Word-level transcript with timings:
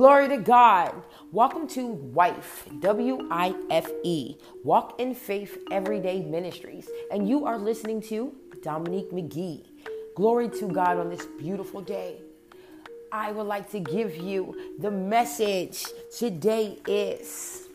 Glory 0.00 0.28
to 0.28 0.38
God. 0.38 1.02
Welcome 1.30 1.68
to 1.68 1.88
Wife, 1.88 2.66
W 2.78 3.28
I 3.30 3.54
F 3.68 3.86
E, 4.02 4.38
Walk 4.64 4.98
in 4.98 5.14
Faith 5.14 5.58
Everyday 5.70 6.22
Ministries. 6.22 6.88
And 7.12 7.28
you 7.28 7.44
are 7.44 7.58
listening 7.58 8.00
to 8.04 8.34
Dominique 8.62 9.10
McGee. 9.10 9.62
Glory 10.16 10.48
to 10.58 10.68
God 10.68 10.96
on 10.96 11.10
this 11.10 11.26
beautiful 11.38 11.82
day. 11.82 12.16
I 13.12 13.30
would 13.32 13.46
like 13.46 13.70
to 13.72 13.78
give 13.78 14.16
you 14.16 14.74
the 14.78 14.90
message 14.90 15.84
today 16.16 16.78
is 16.88 17.68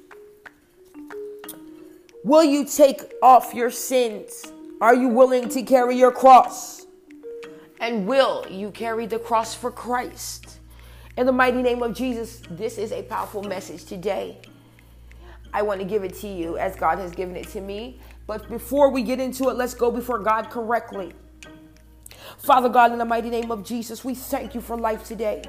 Will 2.23 2.43
you 2.43 2.65
take 2.65 3.03
off 3.21 3.53
your 3.53 3.69
sins? 3.69 4.51
Are 4.81 4.95
you 4.95 5.09
willing 5.09 5.47
to 5.49 5.61
carry 5.61 5.95
your 5.95 6.11
cross? 6.11 6.87
And 7.79 8.07
will 8.07 8.47
you 8.49 8.71
carry 8.71 9.05
the 9.05 9.19
cross 9.19 9.53
for 9.53 9.69
Christ? 9.69 10.44
In 11.17 11.25
the 11.25 11.31
mighty 11.31 11.61
name 11.61 11.81
of 11.81 11.93
Jesus, 11.93 12.41
this 12.49 12.77
is 12.77 12.91
a 12.91 13.01
powerful 13.03 13.41
message 13.41 13.85
today. 13.85 14.37
I 15.53 15.61
want 15.61 15.79
to 15.79 15.85
give 15.85 16.03
it 16.03 16.13
to 16.15 16.27
you 16.27 16.57
as 16.57 16.75
God 16.75 16.99
has 16.99 17.11
given 17.11 17.37
it 17.37 17.47
to 17.49 17.61
me. 17.61 18.01
But 18.27 18.49
before 18.49 18.89
we 18.89 19.01
get 19.01 19.21
into 19.21 19.47
it, 19.49 19.55
let's 19.55 19.73
go 19.73 19.89
before 19.89 20.19
God 20.19 20.49
correctly. 20.49 21.13
Father 22.37 22.67
God, 22.67 22.91
in 22.91 22.97
the 22.97 23.05
mighty 23.05 23.29
name 23.29 23.49
of 23.49 23.63
Jesus, 23.63 24.03
we 24.03 24.13
thank 24.13 24.53
you 24.53 24.59
for 24.59 24.77
life 24.77 25.05
today. 25.05 25.43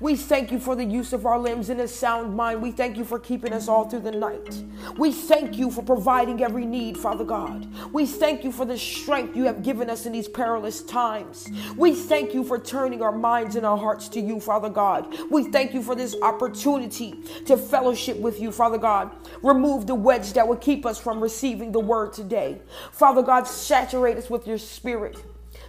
We 0.00 0.16
thank 0.16 0.50
you 0.52 0.58
for 0.58 0.74
the 0.74 0.84
use 0.84 1.12
of 1.12 1.26
our 1.26 1.38
limbs 1.38 1.70
and 1.70 1.80
a 1.80 1.88
sound 1.88 2.34
mind. 2.34 2.62
We 2.62 2.70
thank 2.70 2.96
you 2.96 3.04
for 3.04 3.18
keeping 3.18 3.52
us 3.52 3.68
all 3.68 3.88
through 3.88 4.00
the 4.00 4.12
night. 4.12 4.62
We 4.96 5.12
thank 5.12 5.56
you 5.56 5.70
for 5.70 5.82
providing 5.82 6.42
every 6.42 6.64
need, 6.64 6.96
Father 6.96 7.24
God. 7.24 7.68
We 7.92 8.06
thank 8.06 8.44
you 8.44 8.52
for 8.52 8.64
the 8.64 8.78
strength 8.78 9.36
you 9.36 9.44
have 9.44 9.62
given 9.62 9.90
us 9.90 10.06
in 10.06 10.12
these 10.12 10.28
perilous 10.28 10.82
times. 10.82 11.48
We 11.76 11.94
thank 11.94 12.34
you 12.34 12.44
for 12.44 12.58
turning 12.58 13.02
our 13.02 13.12
minds 13.12 13.56
and 13.56 13.66
our 13.66 13.76
hearts 13.76 14.08
to 14.10 14.20
you, 14.20 14.40
Father 14.40 14.68
God. 14.68 15.14
We 15.30 15.44
thank 15.44 15.74
you 15.74 15.82
for 15.82 15.94
this 15.94 16.16
opportunity 16.22 17.14
to 17.46 17.56
fellowship 17.56 18.18
with 18.18 18.40
you, 18.40 18.52
Father 18.52 18.78
God. 18.78 19.10
Remove 19.42 19.86
the 19.86 19.94
wedge 19.94 20.32
that 20.34 20.46
would 20.46 20.60
keep 20.60 20.86
us 20.86 20.98
from 20.98 21.20
receiving 21.20 21.72
the 21.72 21.80
word 21.80 22.12
today. 22.12 22.60
Father 22.92 23.22
God, 23.22 23.46
saturate 23.46 24.16
us 24.16 24.30
with 24.30 24.46
your 24.46 24.58
spirit. 24.58 25.22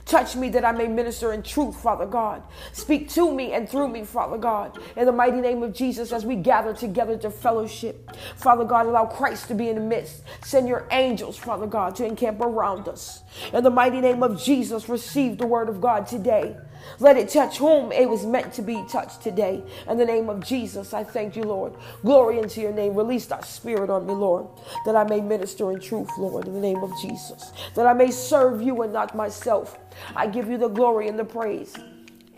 Touch 0.09 0.35
me 0.35 0.49
that 0.49 0.65
I 0.65 0.71
may 0.71 0.87
minister 0.87 1.33
in 1.33 1.43
truth, 1.43 1.79
Father 1.83 2.07
God. 2.07 2.41
Speak 2.73 3.09
to 3.09 3.31
me 3.31 3.53
and 3.53 3.69
through 3.69 3.89
me, 3.89 4.03
Father 4.03 4.39
God. 4.39 4.79
In 4.97 5.05
the 5.05 5.11
mighty 5.11 5.39
name 5.39 5.61
of 5.61 5.71
Jesus, 5.71 6.11
as 6.11 6.25
we 6.25 6.35
gather 6.35 6.73
together 6.73 7.15
to 7.19 7.29
fellowship, 7.29 8.09
Father 8.35 8.65
God, 8.65 8.87
allow 8.87 9.05
Christ 9.05 9.47
to 9.49 9.53
be 9.53 9.69
in 9.69 9.75
the 9.75 9.81
midst. 9.81 10.23
Send 10.43 10.67
your 10.67 10.87
angels, 10.89 11.37
Father 11.37 11.67
God, 11.67 11.95
to 11.97 12.05
encamp 12.05 12.41
around 12.41 12.87
us. 12.87 13.21
In 13.53 13.63
the 13.63 13.69
mighty 13.69 14.01
name 14.01 14.23
of 14.23 14.41
Jesus, 14.41 14.89
receive 14.89 15.37
the 15.37 15.45
word 15.45 15.69
of 15.69 15.79
God 15.79 16.07
today. 16.07 16.57
Let 16.99 17.17
it 17.17 17.29
touch 17.29 17.57
whom 17.57 17.91
it 17.91 18.09
was 18.09 18.25
meant 18.25 18.53
to 18.53 18.61
be 18.61 18.83
touched 18.89 19.21
today. 19.21 19.63
In 19.87 19.97
the 19.97 20.05
name 20.05 20.29
of 20.29 20.45
Jesus, 20.45 20.93
I 20.93 21.03
thank 21.03 21.35
you, 21.35 21.43
Lord. 21.43 21.73
Glory 22.03 22.39
into 22.39 22.61
your 22.61 22.73
name. 22.73 22.95
Release 22.95 23.25
that 23.27 23.45
spirit 23.45 23.89
on 23.89 24.05
me, 24.05 24.13
Lord, 24.13 24.47
that 24.85 24.95
I 24.95 25.03
may 25.05 25.21
minister 25.21 25.71
in 25.71 25.79
truth, 25.79 26.09
Lord, 26.17 26.47
in 26.47 26.53
the 26.53 26.59
name 26.59 26.83
of 26.83 26.91
Jesus. 27.01 27.51
That 27.75 27.87
I 27.87 27.93
may 27.93 28.11
serve 28.11 28.61
you 28.61 28.81
and 28.81 28.93
not 28.93 29.15
myself. 29.15 29.77
I 30.15 30.27
give 30.27 30.49
you 30.49 30.57
the 30.57 30.69
glory 30.69 31.07
and 31.07 31.17
the 31.17 31.25
praise. 31.25 31.75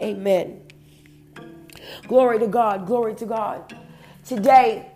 Amen. 0.02 0.62
Glory 2.08 2.39
to 2.39 2.47
God. 2.47 2.86
Glory 2.86 3.16
to 3.16 3.25
God. 3.25 3.75
Today, 4.25 4.92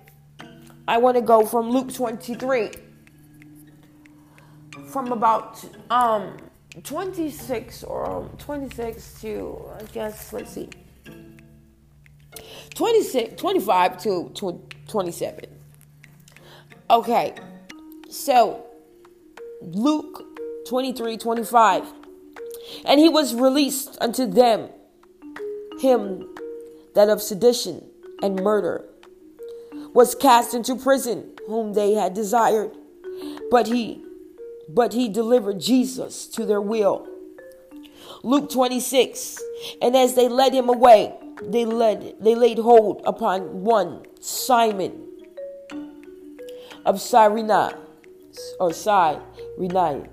I 0.88 0.98
want 0.98 1.16
to 1.16 1.22
go 1.22 1.46
from 1.46 1.70
Luke 1.70 1.94
23 1.94 2.72
from 4.92 5.12
about 5.12 5.64
um 5.90 6.38
26 6.84 7.84
or 7.84 8.10
um, 8.10 8.30
26 8.38 9.22
to 9.22 9.72
I 9.80 9.84
guess 9.94 10.34
let's 10.34 10.52
see. 10.52 10.70
26 12.76 13.40
25 13.40 13.98
to, 14.04 14.32
to 14.36 14.62
27 14.88 15.46
okay 16.90 17.34
so 18.10 18.66
Luke 19.62 20.24
23 20.68 21.18
25 21.18 21.94
and 22.86 23.00
he 23.00 23.08
was 23.08 23.34
released 23.34 23.98
unto 24.02 24.26
them 24.26 24.70
him 25.80 26.28
that 26.94 27.10
of 27.10 27.22
sedition 27.22 27.90
and 28.22 28.36
murder 28.42 28.86
was 29.94 30.14
cast 30.14 30.54
into 30.54 30.76
prison 30.76 31.32
whom 31.48 31.74
they 31.74 31.94
had 31.94 32.14
desired. 32.14 32.72
But 33.50 33.68
he 33.68 34.05
but 34.68 34.94
he 34.94 35.10
delivered 35.10 35.60
Jesus 35.60 36.28
to 36.28 36.46
their 36.46 36.62
will. 36.62 37.08
Luke 38.24 38.50
26. 38.50 39.42
And 39.82 39.96
as 39.96 40.16
they 40.16 40.28
led 40.28 40.54
him 40.54 40.70
away, 40.70 41.16
they 41.44 41.66
led 41.66 42.16
they 42.20 42.34
laid 42.34 42.58
hold 42.58 43.02
upon 43.06 43.64
one 43.64 44.06
Simon 44.20 45.08
of 46.86 47.02
Cyrene 47.02 47.74
or 48.60 48.74
Cyrene 48.74 50.10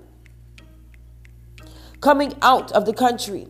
coming 2.01 2.33
out 2.41 2.71
of 2.73 2.85
the 2.85 2.93
country. 2.93 3.47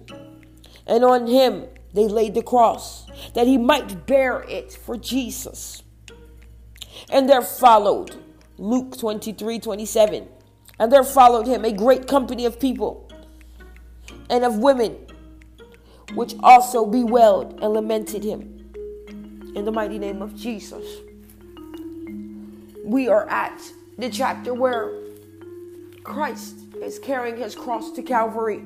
And 0.86 1.04
on 1.04 1.28
him 1.28 1.66
they 1.94 2.08
laid 2.08 2.36
the 2.36 2.44
cross 2.44 3.06
that 3.34 3.48
he 3.48 3.58
might 3.58 4.06
bear 4.06 4.44
it 4.44 4.74
for 4.74 4.98
Jesus. 4.98 5.84
And 7.10 7.30
there 7.30 7.42
followed 7.42 8.16
Luke 8.58 8.98
23 8.98 9.60
27 9.60 10.28
and 10.80 10.92
there 10.92 11.04
followed 11.04 11.48
him 11.48 11.66
a 11.66 11.72
great 11.72 12.08
company 12.08 12.46
of 12.46 12.60
people 12.60 13.10
and 14.30 14.44
of 14.44 14.58
women, 14.58 14.96
which 16.14 16.36
also 16.42 16.86
bewailed 16.86 17.60
and 17.62 17.74
lamented 17.74 18.24
him. 18.24 18.50
In 19.56 19.66
the 19.66 19.72
mighty 19.72 20.00
name 20.00 20.22
of 20.22 20.36
Jesus. 20.36 20.84
We 22.84 23.08
are 23.08 23.30
at 23.30 23.62
the 23.98 24.10
chapter 24.10 24.54
where 24.54 24.92
Christ 26.04 26.56
is 26.82 26.98
carrying 27.00 27.38
his 27.38 27.56
cross 27.56 27.92
to 27.92 28.02
Calvary. 28.02 28.64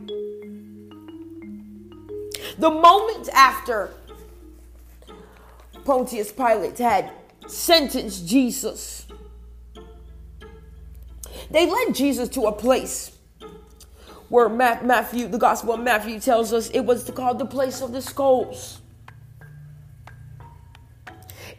The 2.57 2.71
moment 2.71 3.29
after 3.33 3.91
Pontius 5.83 6.31
Pilate 6.31 6.77
had 6.77 7.11
sentenced 7.47 8.27
Jesus 8.27 9.06
they 11.49 11.69
led 11.69 11.95
Jesus 11.95 12.29
to 12.29 12.43
a 12.43 12.51
place 12.51 13.11
where 14.29 14.49
Matthew, 14.49 15.27
the 15.27 15.37
Gospel 15.37 15.75
of 15.75 15.79
Matthew 15.79 16.19
tells 16.19 16.51
us 16.51 16.69
it 16.71 16.81
was 16.81 17.09
called 17.09 17.39
the 17.39 17.45
place 17.45 17.81
of 17.81 17.93
the 17.93 18.01
skulls. 18.01 18.81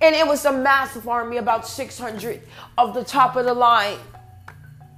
And 0.01 0.15
it 0.15 0.27
was 0.27 0.45
a 0.45 0.53
massive 0.53 1.09
army, 1.09 1.39
about 1.39 1.67
600 1.67 2.43
of 2.77 2.95
the 2.95 3.03
top 3.03 3.37
of 3.37 3.47
the 3.47 3.55
line 3.55 3.99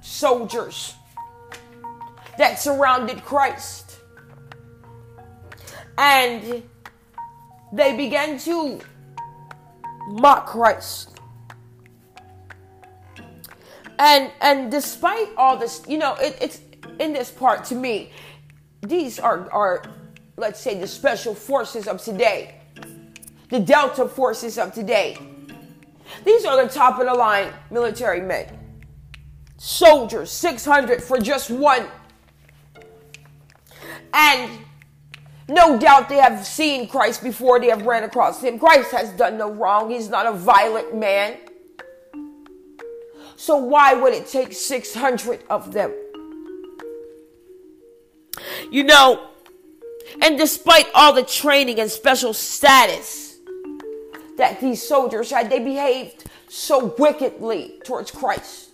soldiers 0.01 0.95
that 2.37 2.59
surrounded 2.59 3.23
Christ. 3.23 3.99
And 5.97 6.63
they 7.73 7.95
began 7.95 8.37
to 8.39 8.79
mock 10.09 10.47
Christ. 10.47 11.20
And 14.01 14.31
and 14.41 14.71
despite 14.71 15.29
all 15.37 15.57
this, 15.57 15.83
you 15.87 15.99
know, 15.99 16.15
it, 16.15 16.35
it's 16.41 16.59
in 16.99 17.13
this 17.13 17.29
part 17.29 17.63
to 17.65 17.75
me, 17.75 18.09
these 18.81 19.19
are 19.19 19.47
are 19.51 19.83
let's 20.37 20.59
say 20.59 20.79
the 20.79 20.87
special 20.87 21.35
forces 21.35 21.87
of 21.87 22.01
today, 22.01 22.55
the 23.51 23.59
Delta 23.59 24.07
forces 24.07 24.57
of 24.57 24.73
today. 24.73 25.19
These 26.25 26.45
are 26.45 26.65
the 26.65 26.67
top 26.67 26.99
of 26.99 27.05
the 27.05 27.13
line 27.13 27.53
military 27.69 28.21
men, 28.21 28.47
soldiers, 29.57 30.31
600 30.31 31.03
for 31.03 31.19
just 31.19 31.51
one. 31.51 31.85
And 34.15 34.51
no 35.47 35.77
doubt 35.77 36.09
they 36.09 36.17
have 36.17 36.43
seen 36.43 36.87
Christ 36.87 37.21
before 37.23 37.59
they 37.59 37.67
have 37.67 37.85
ran 37.85 38.03
across 38.03 38.41
him. 38.41 38.57
Christ 38.57 38.89
has 38.93 39.11
done 39.11 39.37
no 39.37 39.51
wrong. 39.51 39.91
He's 39.91 40.09
not 40.09 40.25
a 40.25 40.31
violent 40.31 40.95
man. 40.95 41.37
So 43.41 43.57
why 43.57 43.95
would 43.95 44.13
it 44.13 44.27
take 44.27 44.53
600 44.53 45.39
of 45.49 45.73
them? 45.73 45.91
You 48.69 48.83
know, 48.83 49.29
and 50.21 50.37
despite 50.37 50.85
all 50.93 51.11
the 51.11 51.23
training 51.23 51.79
and 51.79 51.89
special 51.89 52.35
status 52.35 53.39
that 54.37 54.61
these 54.61 54.87
soldiers 54.87 55.31
had, 55.31 55.49
they 55.49 55.57
behaved 55.57 56.25
so 56.49 56.93
wickedly 56.99 57.79
towards 57.83 58.11
Christ. 58.11 58.69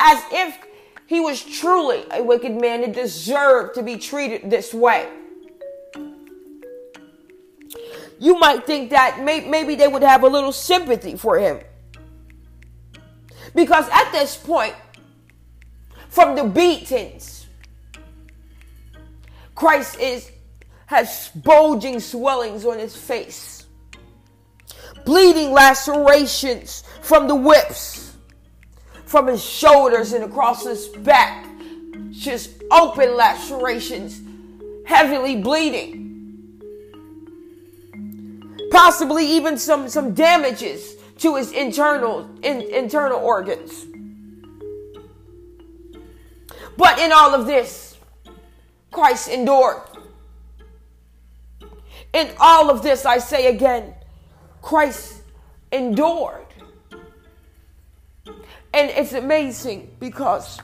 As 0.00 0.20
if 0.32 0.58
he 1.06 1.20
was 1.20 1.44
truly 1.44 2.04
a 2.10 2.24
wicked 2.24 2.60
man 2.60 2.82
and 2.82 2.92
deserved 2.92 3.76
to 3.76 3.84
be 3.84 3.98
treated 3.98 4.50
this 4.50 4.74
way. 4.74 5.08
You 8.18 8.36
might 8.40 8.66
think 8.66 8.90
that 8.90 9.20
maybe 9.22 9.76
they 9.76 9.86
would 9.86 10.02
have 10.02 10.24
a 10.24 10.28
little 10.28 10.50
sympathy 10.50 11.16
for 11.16 11.38
him. 11.38 11.60
Because 13.54 13.88
at 13.90 14.10
this 14.12 14.36
point, 14.36 14.74
from 16.08 16.36
the 16.36 16.44
beatings, 16.44 17.46
Christ 19.54 19.98
is 20.00 20.30
has 20.86 21.30
bulging 21.34 22.00
swellings 22.00 22.66
on 22.66 22.78
his 22.78 22.94
face. 22.94 23.64
bleeding 25.04 25.52
lacerations 25.52 26.84
from 27.00 27.28
the 27.28 27.34
whips, 27.34 28.14
from 29.04 29.26
his 29.26 29.44
shoulders 29.44 30.12
and 30.12 30.24
across 30.24 30.64
his 30.64 30.88
back, 30.88 31.46
just 32.10 32.50
open 32.70 33.16
lacerations, 33.16 34.20
heavily 34.86 35.36
bleeding. 35.36 35.98
Possibly 38.70 39.26
even 39.26 39.58
some, 39.58 39.88
some 39.88 40.14
damages 40.14 40.94
to 41.22 41.36
his 41.36 41.52
internal 41.52 42.28
in, 42.42 42.60
internal 42.62 43.18
organs. 43.18 43.86
But 46.76 46.98
in 46.98 47.12
all 47.12 47.32
of 47.32 47.46
this, 47.46 47.96
Christ 48.90 49.28
endured. 49.28 49.82
In 52.12 52.28
all 52.40 52.70
of 52.70 52.82
this, 52.82 53.06
I 53.06 53.18
say 53.18 53.46
again, 53.46 53.94
Christ 54.60 55.22
endured. 55.70 56.46
And 58.74 58.90
it's 58.90 59.12
amazing 59.12 59.94
because 60.00 60.58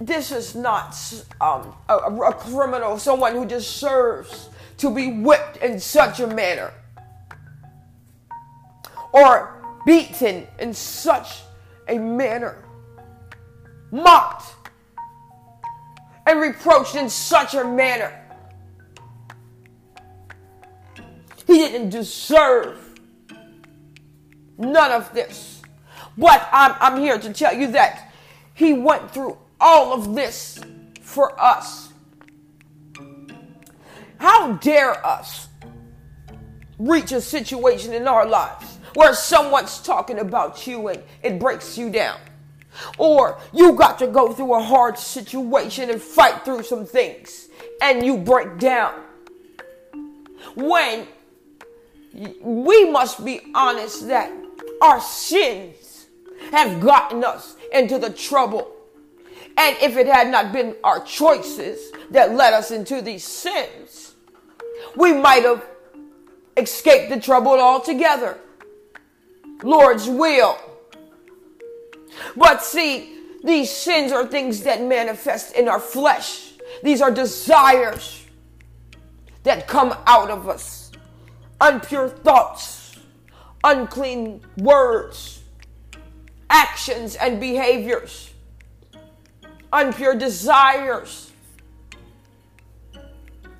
this 0.00 0.32
is 0.32 0.56
not 0.56 0.96
um, 1.40 1.72
a, 1.88 1.96
a 1.96 2.34
criminal, 2.34 2.98
someone 2.98 3.34
who 3.34 3.46
deserves 3.46 4.48
to 4.78 4.92
be 4.92 5.12
whipped 5.12 5.58
in 5.58 5.78
such 5.78 6.18
a 6.18 6.26
manner 6.26 6.72
or 9.12 9.53
beaten 9.86 10.46
in 10.58 10.72
such 10.72 11.42
a 11.88 11.98
manner, 11.98 12.64
mocked 13.90 14.54
and 16.26 16.40
reproached 16.40 16.96
in 16.96 17.08
such 17.08 17.54
a 17.54 17.64
manner. 17.64 18.20
He 21.46 21.58
didn't 21.58 21.90
deserve 21.90 22.78
none 24.56 24.92
of 24.92 25.12
this. 25.12 25.62
But 26.16 26.48
I'm, 26.52 26.74
I'm 26.80 27.00
here 27.00 27.18
to 27.18 27.32
tell 27.32 27.54
you 27.54 27.68
that 27.72 28.12
he 28.54 28.72
went 28.72 29.10
through 29.10 29.36
all 29.60 29.92
of 29.92 30.14
this 30.14 30.60
for 31.00 31.38
us. 31.40 31.92
How 34.18 34.52
dare 34.54 35.04
us 35.04 35.48
reach 36.78 37.12
a 37.12 37.20
situation 37.20 37.92
in 37.92 38.08
our 38.08 38.26
lives 38.26 38.73
where 38.94 39.14
someone's 39.14 39.80
talking 39.80 40.18
about 40.18 40.66
you 40.66 40.88
and 40.88 41.02
it 41.22 41.38
breaks 41.38 41.76
you 41.76 41.90
down? 41.90 42.18
Or 42.98 43.38
you 43.52 43.72
got 43.72 43.98
to 44.00 44.06
go 44.06 44.32
through 44.32 44.54
a 44.54 44.62
hard 44.62 44.98
situation 44.98 45.90
and 45.90 46.00
fight 46.00 46.44
through 46.44 46.64
some 46.64 46.84
things 46.84 47.48
and 47.80 48.04
you 48.04 48.16
break 48.16 48.58
down. 48.58 48.94
When 50.56 51.06
we 52.40 52.90
must 52.90 53.24
be 53.24 53.40
honest 53.54 54.08
that 54.08 54.32
our 54.80 55.00
sins 55.00 56.06
have 56.52 56.80
gotten 56.80 57.24
us 57.24 57.56
into 57.72 57.98
the 57.98 58.10
trouble. 58.10 58.70
And 59.56 59.76
if 59.80 59.96
it 59.96 60.06
had 60.06 60.28
not 60.28 60.52
been 60.52 60.76
our 60.84 61.04
choices 61.04 61.92
that 62.10 62.34
led 62.34 62.52
us 62.52 62.70
into 62.70 63.00
these 63.02 63.24
sins, 63.24 64.14
we 64.96 65.12
might 65.12 65.44
have 65.44 65.64
escaped 66.56 67.10
the 67.10 67.20
trouble 67.20 67.52
altogether. 67.52 68.38
Lord's 69.64 70.08
will. 70.08 70.58
But 72.36 72.62
see, 72.62 73.18
these 73.42 73.70
sins 73.70 74.12
are 74.12 74.26
things 74.26 74.62
that 74.62 74.82
manifest 74.82 75.54
in 75.56 75.68
our 75.68 75.80
flesh. 75.80 76.52
These 76.82 77.00
are 77.00 77.10
desires 77.10 78.24
that 79.42 79.66
come 79.66 79.94
out 80.06 80.30
of 80.30 80.48
us 80.48 80.84
impure 81.62 82.08
thoughts, 82.08 82.96
unclean 83.62 84.40
words, 84.58 85.42
actions 86.50 87.16
and 87.16 87.40
behaviors, 87.40 88.30
impure 89.72 90.14
desires. 90.14 91.32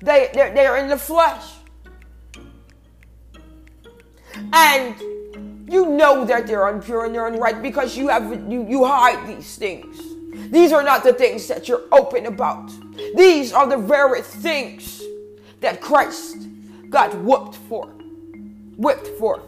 They, 0.01 0.29
they're, 0.33 0.53
they're 0.53 0.77
in 0.77 0.87
the 0.87 0.97
flesh. 0.97 1.43
And 4.53 4.95
you 5.67 5.89
know 5.89 6.25
that 6.25 6.47
they're 6.47 6.67
impure 6.67 7.05
and 7.05 7.15
they're 7.15 7.29
unright 7.29 7.61
because 7.61 7.97
you 7.97 8.07
have 8.07 8.29
you, 8.51 8.65
you 8.67 8.85
hide 8.85 9.27
these 9.27 9.55
things. 9.55 10.01
These 10.51 10.71
are 10.71 10.83
not 10.83 11.03
the 11.03 11.13
things 11.13 11.47
that 11.47 11.67
you're 11.67 11.83
open 11.91 12.25
about. 12.25 12.71
These 13.15 13.53
are 13.53 13.67
the 13.67 13.77
very 13.77 14.21
things 14.21 15.01
that 15.61 15.81
Christ 15.81 16.47
got 16.89 17.15
whooped 17.19 17.55
for 17.55 17.95
whipped 18.77 19.07
for. 19.19 19.41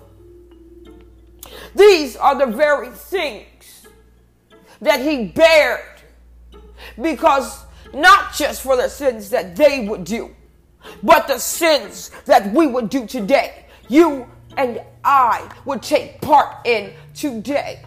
These 1.75 2.16
are 2.16 2.38
the 2.38 2.52
very 2.52 2.90
things 2.90 3.88
that 4.81 5.00
he 5.00 5.25
bared 5.25 6.02
because 7.02 7.66
not 7.94 8.34
just 8.34 8.62
for 8.62 8.75
the 8.75 8.90
sins 8.90 9.30
that 9.30 9.56
they 9.56 9.88
would 9.88 10.04
do, 10.04 10.36
but 11.04 11.28
the 11.28 11.40
sins 11.40 12.12
that 12.25 12.52
we 12.54 12.68
would 12.68 12.90
do 12.90 13.06
today. 13.06 13.66
You 13.90 14.30
and 14.57 14.81
I 15.04 15.50
would 15.65 15.81
take 15.81 16.19
part 16.21 16.65
in 16.65 16.92
today. 17.13 17.80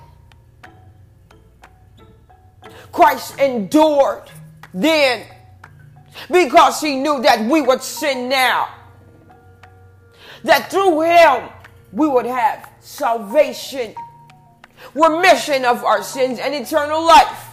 Christ 2.93 3.39
endured 3.39 4.31
then 4.73 5.27
because 6.31 6.81
he 6.81 6.97
knew 6.97 7.23
that 7.23 7.45
we 7.49 7.61
would 7.61 7.83
sin 7.83 8.29
now 8.29 8.69
that 10.45 10.71
through 10.71 11.03
him 11.03 11.51
we 11.93 12.07
would 12.09 12.27
have 12.27 12.71
salvation, 12.81 13.95
remission 14.95 15.65
of 15.65 15.85
our 15.85 16.03
sins, 16.03 16.39
and 16.39 16.55
eternal 16.55 17.05
life. 17.05 17.47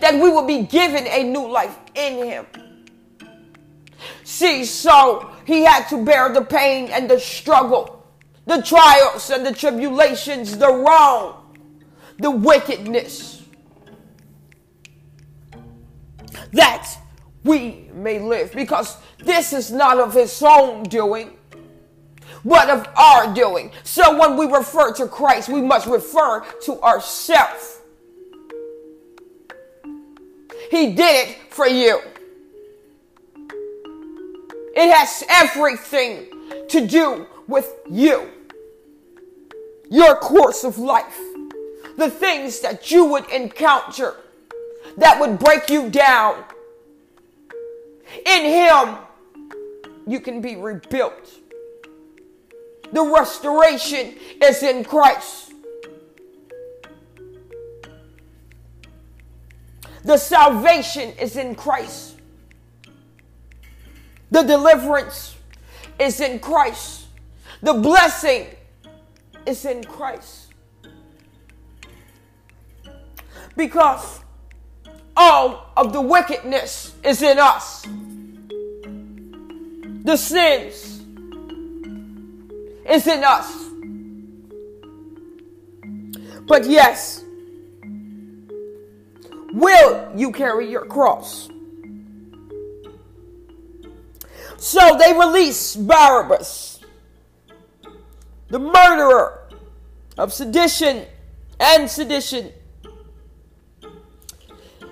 That 0.00 0.14
we 0.14 0.30
would 0.30 0.46
be 0.46 0.62
given 0.62 1.06
a 1.06 1.22
new 1.22 1.50
life 1.50 1.76
in 1.94 2.24
him. 2.24 2.46
See, 4.24 4.64
so 4.64 5.30
he 5.46 5.62
had 5.62 5.88
to 5.88 6.04
bear 6.04 6.32
the 6.32 6.42
pain 6.42 6.88
and 6.88 7.08
the 7.08 7.18
struggle, 7.18 7.97
the 8.48 8.62
trials 8.62 9.30
and 9.30 9.44
the 9.44 9.52
tribulations, 9.52 10.56
the 10.56 10.72
wrong, 10.72 11.54
the 12.18 12.30
wickedness. 12.30 13.42
That 16.52 16.90
we 17.44 17.88
may 17.92 18.18
live 18.18 18.52
because 18.52 18.96
this 19.18 19.52
is 19.52 19.70
not 19.70 19.98
of 19.98 20.14
his 20.14 20.42
own 20.42 20.84
doing 20.84 21.38
but 22.44 22.70
of 22.70 22.88
our 22.96 23.34
doing. 23.34 23.70
So 23.82 24.18
when 24.18 24.36
we 24.36 24.46
refer 24.46 24.92
to 24.94 25.06
Christ, 25.06 25.48
we 25.48 25.60
must 25.60 25.86
refer 25.86 26.40
to 26.64 26.80
ourselves. 26.80 27.80
He 30.70 30.94
did 30.94 31.28
it 31.28 31.36
for 31.50 31.66
you. 31.66 32.00
It 34.74 34.94
has 34.94 35.24
everything 35.28 36.26
to 36.68 36.86
do 36.86 37.26
with 37.48 37.74
you, 37.90 38.30
your 39.90 40.16
course 40.16 40.64
of 40.64 40.78
life, 40.78 41.18
the 41.96 42.10
things 42.10 42.60
that 42.60 42.90
you 42.90 43.04
would 43.06 43.28
encounter 43.30 44.14
that 44.96 45.20
would 45.20 45.38
break 45.38 45.70
you 45.70 45.90
down. 45.90 46.44
In 48.26 48.44
Him, 48.44 48.96
you 50.06 50.20
can 50.20 50.40
be 50.40 50.56
rebuilt. 50.56 51.30
The 52.92 53.02
restoration 53.02 54.14
is 54.42 54.62
in 54.62 54.84
Christ. 54.84 55.52
The 60.04 60.16
salvation 60.16 61.12
is 61.18 61.36
in 61.36 61.54
Christ. 61.54 62.16
The 64.30 64.42
deliverance 64.42 65.36
is 65.98 66.20
in 66.20 66.38
Christ. 66.38 67.06
The 67.60 67.74
blessing 67.74 68.46
is 69.48 69.64
in 69.64 69.82
Christ. 69.82 70.52
Because 73.56 74.20
all 75.16 75.72
of 75.76 75.92
the 75.92 76.00
wickedness 76.00 76.94
is 77.02 77.22
in 77.22 77.38
us. 77.38 77.82
The 80.04 80.16
sins 80.16 81.02
is 82.86 83.06
in 83.06 83.24
us. 83.24 83.52
But 86.46 86.66
yes, 86.66 87.24
will 89.52 90.12
you 90.14 90.30
carry 90.30 90.70
your 90.70 90.84
cross? 90.86 91.48
So 94.56 94.96
they 94.98 95.12
release 95.12 95.76
Barabbas, 95.76 96.77
the 98.48 98.58
murderer 98.58 99.48
of 100.16 100.32
sedition 100.32 101.04
and 101.60 101.88
sedition. 101.88 102.52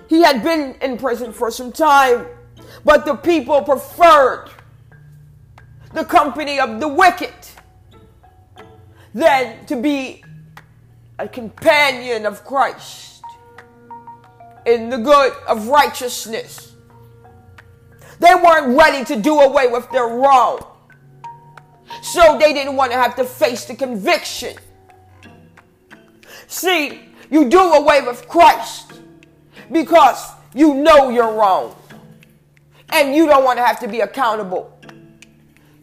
He 0.07 0.21
had 0.21 0.43
been 0.43 0.75
in 0.81 0.97
prison 0.97 1.33
for 1.33 1.51
some 1.51 1.71
time, 1.71 2.27
but 2.85 3.05
the 3.05 3.15
people 3.15 3.61
preferred 3.61 4.49
the 5.93 6.05
company 6.05 6.59
of 6.59 6.79
the 6.79 6.87
wicked 6.87 7.33
than 9.13 9.65
to 9.65 9.75
be 9.75 10.23
a 11.19 11.27
companion 11.27 12.25
of 12.25 12.45
Christ 12.45 13.23
in 14.65 14.89
the 14.89 14.97
good 14.97 15.33
of 15.47 15.67
righteousness. 15.67 16.75
They 18.19 18.33
weren't 18.35 18.77
ready 18.77 19.03
to 19.05 19.19
do 19.19 19.39
away 19.39 19.67
with 19.67 19.89
their 19.91 20.07
wrong. 20.07 20.76
So 22.01 22.37
they 22.37 22.53
didn't 22.53 22.75
want 22.75 22.91
to 22.91 22.97
have 22.97 23.15
to 23.15 23.23
face 23.23 23.65
the 23.65 23.75
conviction. 23.75 24.55
See, 26.47 27.01
you 27.29 27.49
do 27.49 27.59
away 27.59 28.01
with 28.01 28.27
Christ 28.27 28.93
because 29.71 30.31
you 30.53 30.73
know 30.73 31.09
you're 31.09 31.33
wrong. 31.33 31.75
And 32.89 33.13
you 33.13 33.27
don't 33.27 33.43
want 33.43 33.57
to 33.59 33.65
have 33.65 33.79
to 33.81 33.87
be 33.87 33.99
accountable. 33.99 34.79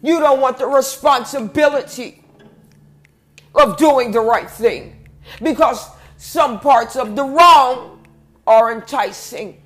You 0.02 0.20
don't 0.20 0.40
want 0.40 0.58
the 0.58 0.66
responsibility 0.66 2.24
of 3.54 3.76
doing 3.76 4.10
the 4.10 4.20
right 4.20 4.50
thing 4.50 5.06
because 5.42 5.88
some 6.16 6.60
parts 6.60 6.96
of 6.96 7.14
the 7.14 7.24
wrong 7.24 8.04
are 8.46 8.72
enticing. 8.72 9.62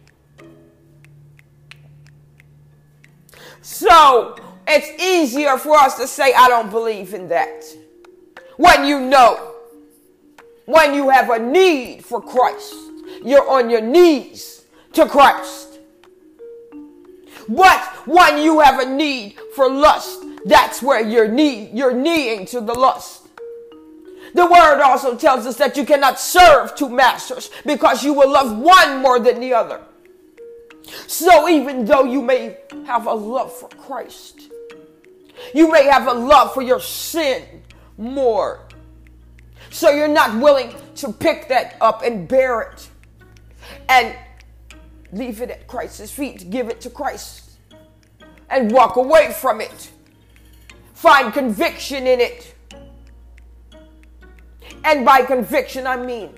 So 3.63 4.37
it's 4.69 5.03
easier 5.03 5.57
for 5.57 5.77
us 5.77 5.97
to 5.99 6.07
say, 6.07 6.33
I 6.35 6.49
don't 6.49 6.71
believe 6.71 7.15
in 7.15 7.29
that. 7.29 7.65
When 8.57 8.85
you 8.85 9.01
know, 9.01 9.55
when 10.67 10.95
you 10.95 11.09
have 11.11 11.31
a 11.31 11.39
need 11.39 12.05
for 12.05 12.21
Christ, 12.21 12.75
you're 13.25 13.49
on 13.49 13.71
your 13.71 13.81
knees 13.81 14.65
to 14.93 15.07
Christ. 15.07 15.79
But 17.49 17.81
when 18.07 18.43
you 18.43 18.61
have 18.61 18.79
a 18.79 18.85
need 18.85 19.37
for 19.55 19.71
lust, 19.71 20.23
that's 20.45 20.83
where 20.83 21.01
you're 21.01 21.29
knee, 21.29 21.71
you're 21.73 21.95
kneeing 21.95 22.45
to 22.47 22.61
the 22.61 22.75
lust. 22.75 23.29
The 24.35 24.45
word 24.45 24.83
also 24.83 25.17
tells 25.17 25.47
us 25.47 25.57
that 25.57 25.77
you 25.77 25.87
cannot 25.87 26.21
serve 26.21 26.75
two 26.75 26.91
masters 26.91 27.51
because 27.65 28.05
you 28.05 28.13
will 28.13 28.31
love 28.31 28.59
one 28.59 29.01
more 29.01 29.19
than 29.19 29.41
the 29.41 29.55
other. 29.55 29.81
So 31.07 31.49
even 31.49 31.85
though 31.85 32.05
you 32.05 32.21
may 32.21 32.59
have 32.87 33.07
a 33.07 33.13
love 33.13 33.53
for 33.53 33.69
Christ, 33.71 34.48
you 35.55 35.71
may 35.71 35.85
have 35.85 36.07
a 36.07 36.13
love 36.13 36.55
for 36.55 36.63
your 36.63 36.81
sin 36.81 37.63
more. 37.97 38.67
So 39.71 39.91
you're 39.91 40.09
not 40.09 40.41
willing 40.41 40.75
to 40.97 41.13
pick 41.13 41.49
that 41.49 41.77
up 41.81 42.03
and 42.03 42.27
bear 42.27 42.63
it 42.63 42.89
and 43.89 44.17
leave 45.13 45.41
it 45.41 45.51
at 45.51 45.67
Christ's 45.67 46.11
feet, 46.11 46.51
give 46.51 46.69
it 46.69 46.81
to 46.83 46.91
Christ 46.91 47.51
and 48.51 48.73
walk 48.73 48.97
away 48.97 49.33
from 49.33 49.61
it. 49.61 49.91
Find 50.95 51.33
conviction 51.33 52.07
in 52.07 52.21
it. 52.21 52.55
And 54.85 55.05
by 55.05 55.23
conviction, 55.23 55.87
I 55.87 55.97
mean 55.97 56.35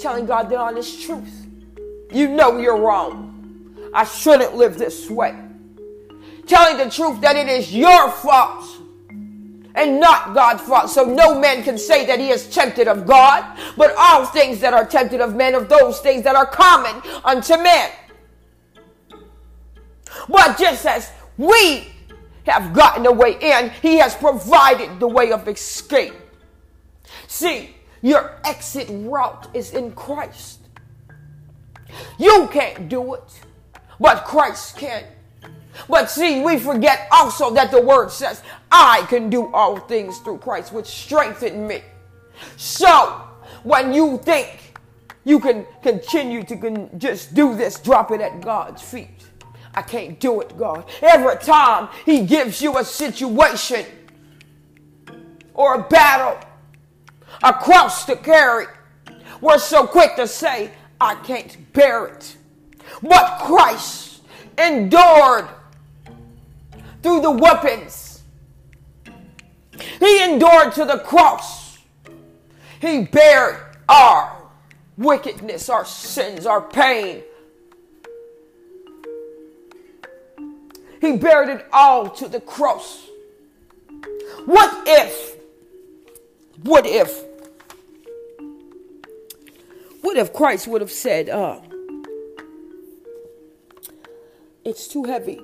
telling 0.00 0.26
God 0.26 0.48
the 0.48 0.58
honest 0.58 1.02
truth. 1.02 1.46
You 2.12 2.28
know 2.28 2.58
you're 2.58 2.78
wrong. 2.80 3.74
I 3.92 4.04
shouldn't 4.04 4.54
live 4.54 4.78
this 4.78 5.10
way 5.10 5.47
telling 6.48 6.78
the 6.78 6.90
truth 6.90 7.20
that 7.20 7.36
it 7.36 7.48
is 7.48 7.72
your 7.72 8.10
fault 8.10 8.64
and 9.74 10.00
not 10.00 10.34
God's 10.34 10.62
fault. 10.62 10.90
So 10.90 11.04
no 11.04 11.38
man 11.38 11.62
can 11.62 11.78
say 11.78 12.04
that 12.06 12.18
he 12.18 12.30
is 12.30 12.48
tempted 12.48 12.88
of 12.88 13.06
God, 13.06 13.58
but 13.76 13.94
all 13.96 14.26
things 14.26 14.60
that 14.60 14.74
are 14.74 14.84
tempted 14.84 15.20
of 15.20 15.34
men 15.34 15.54
are 15.54 15.62
those 15.62 16.00
things 16.00 16.24
that 16.24 16.34
are 16.34 16.46
common 16.46 17.00
unto 17.24 17.56
men. 17.56 17.90
But 20.28 20.58
just 20.58 20.84
as 20.84 21.10
we 21.36 21.88
have 22.46 22.72
gotten 22.72 23.06
a 23.06 23.12
way 23.12 23.38
in, 23.40 23.70
he 23.82 23.98
has 23.98 24.14
provided 24.14 24.98
the 24.98 25.06
way 25.06 25.30
of 25.30 25.46
escape. 25.46 26.14
See, 27.28 27.74
your 28.02 28.40
exit 28.44 28.88
route 28.90 29.48
is 29.54 29.72
in 29.74 29.92
Christ. 29.92 30.60
You 32.18 32.48
can't 32.52 32.88
do 32.88 33.14
it, 33.14 33.40
but 34.00 34.24
Christ 34.24 34.76
can. 34.76 35.04
But 35.88 36.10
see, 36.10 36.40
we 36.40 36.58
forget 36.58 37.08
also 37.10 37.52
that 37.54 37.70
the 37.70 37.80
word 37.80 38.10
says, 38.10 38.42
I 38.72 39.06
can 39.08 39.30
do 39.30 39.52
all 39.52 39.78
things 39.78 40.18
through 40.18 40.38
Christ, 40.38 40.72
which 40.72 40.86
strengthen 40.86 41.66
me. 41.66 41.82
So, 42.56 43.22
when 43.62 43.92
you 43.92 44.18
think 44.18 44.74
you 45.24 45.38
can 45.38 45.66
continue 45.82 46.42
to 46.44 46.56
con- 46.56 46.90
just 46.98 47.34
do 47.34 47.54
this, 47.54 47.78
drop 47.78 48.10
it 48.10 48.20
at 48.20 48.40
God's 48.40 48.82
feet. 48.82 49.28
I 49.74 49.82
can't 49.82 50.18
do 50.18 50.40
it, 50.40 50.56
God. 50.56 50.84
Every 51.02 51.36
time 51.36 51.88
He 52.04 52.22
gives 52.22 52.60
you 52.62 52.78
a 52.78 52.84
situation 52.84 53.84
or 55.54 55.74
a 55.74 55.82
battle, 55.82 56.38
a 57.42 57.52
cross 57.52 58.04
to 58.06 58.16
carry, 58.16 58.66
we're 59.40 59.58
so 59.58 59.86
quick 59.86 60.16
to 60.16 60.26
say, 60.26 60.72
I 61.00 61.14
can't 61.16 61.72
bear 61.72 62.06
it. 62.06 62.36
But 63.02 63.38
Christ 63.40 64.22
endured 64.56 65.48
through 67.02 67.20
the 67.20 67.30
weapons. 67.30 68.22
He 69.98 70.24
endured 70.24 70.72
to 70.74 70.84
the 70.84 70.98
cross. 70.98 71.78
He 72.80 73.04
bared 73.04 73.76
our 73.88 74.50
wickedness, 74.96 75.68
our 75.68 75.84
sins, 75.84 76.46
our 76.46 76.60
pain. 76.60 77.22
He 81.00 81.16
bared 81.16 81.48
it 81.48 81.66
all 81.72 82.10
to 82.10 82.28
the 82.28 82.40
cross. 82.40 83.06
What 84.44 84.82
if, 84.86 85.36
what 86.62 86.86
if, 86.86 87.24
what 90.00 90.16
if 90.16 90.32
Christ 90.32 90.66
would 90.68 90.80
have 90.80 90.90
said, 90.90 91.28
uh, 91.28 91.60
it's 94.64 94.88
too 94.88 95.04
heavy. 95.04 95.40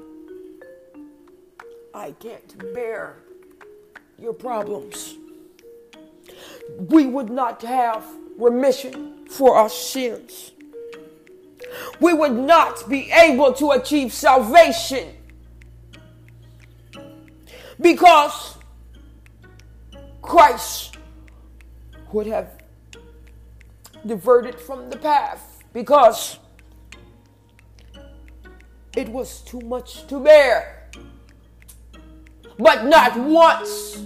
I 1.95 2.11
can't 2.11 2.75
bear 2.75 3.15
your 4.19 4.33
problems. 4.33 5.15
We 6.77 7.07
would 7.07 7.31
not 7.31 7.63
have 7.63 8.05
remission 8.37 9.29
for 9.29 9.55
our 9.55 9.69
sins. 9.69 10.51
We 12.01 12.13
would 12.13 12.33
not 12.33 12.89
be 12.89 13.13
able 13.13 13.53
to 13.55 13.71
achieve 13.71 14.13
salvation 14.13 15.15
because 17.81 18.57
Christ 20.21 20.97
would 22.13 22.27
have 22.27 22.61
diverted 24.05 24.59
from 24.61 24.91
the 24.91 24.97
path 24.97 25.63
because 25.73 26.39
it 28.97 29.09
was 29.09 29.41
too 29.43 29.61
much 29.61 30.07
to 30.09 30.23
bear 30.23 30.74
but 32.59 32.85
not 32.85 33.17
once. 33.17 34.03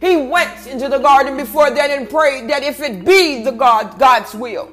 He 0.00 0.16
went 0.16 0.66
into 0.66 0.88
the 0.88 0.98
garden 0.98 1.36
before 1.36 1.70
then 1.70 1.90
and 1.90 2.08
prayed 2.08 2.50
that 2.50 2.62
if 2.62 2.80
it 2.80 3.04
be 3.04 3.42
the 3.42 3.50
God, 3.50 3.98
God's 3.98 4.34
will, 4.34 4.72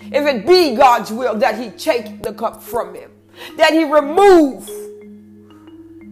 if 0.00 0.26
it 0.26 0.46
be 0.46 0.76
God's 0.76 1.10
will, 1.10 1.36
that 1.38 1.58
he 1.58 1.70
take 1.70 2.22
the 2.22 2.32
cup 2.32 2.62
from 2.62 2.94
him, 2.94 3.10
that 3.56 3.72
he 3.72 3.84
remove 3.84 4.66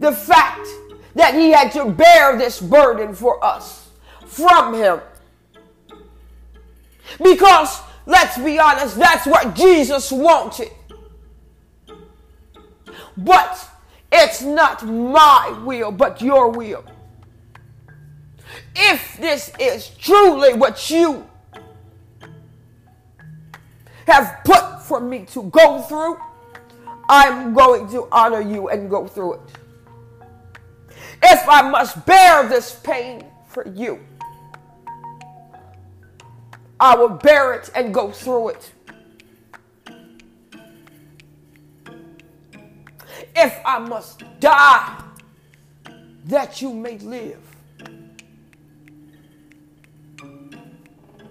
the 0.00 0.12
fact 0.12 0.66
that 1.14 1.34
he 1.34 1.50
had 1.50 1.70
to 1.72 1.90
bear 1.90 2.36
this 2.36 2.60
burden 2.60 3.14
for 3.14 3.42
us 3.44 3.88
from 4.26 4.74
him. 4.74 5.00
Because, 7.22 7.80
let's 8.06 8.38
be 8.38 8.58
honest, 8.58 8.96
that's 8.96 9.26
what 9.26 9.54
Jesus 9.54 10.10
wanted. 10.12 10.70
But 13.16 13.69
it's 14.12 14.42
not 14.42 14.84
my 14.84 15.58
will, 15.64 15.92
but 15.92 16.20
your 16.20 16.50
will. 16.50 16.84
If 18.74 19.16
this 19.18 19.52
is 19.58 19.88
truly 19.90 20.54
what 20.54 20.90
you 20.90 21.26
have 24.06 24.40
put 24.44 24.82
for 24.82 25.00
me 25.00 25.24
to 25.26 25.44
go 25.44 25.80
through, 25.82 26.18
I'm 27.08 27.54
going 27.54 27.88
to 27.90 28.08
honor 28.10 28.40
you 28.40 28.68
and 28.68 28.90
go 28.90 29.06
through 29.06 29.34
it. 29.34 29.40
If 31.22 31.48
I 31.48 31.62
must 31.68 32.04
bear 32.06 32.48
this 32.48 32.74
pain 32.74 33.24
for 33.46 33.68
you, 33.68 34.00
I 36.78 36.96
will 36.96 37.10
bear 37.10 37.52
it 37.54 37.70
and 37.74 37.92
go 37.92 38.10
through 38.10 38.50
it. 38.50 38.72
If 43.40 43.58
I 43.64 43.78
must 43.78 44.22
die, 44.38 45.02
that 46.26 46.60
you 46.60 46.72
may 46.72 46.98
live, 46.98 47.38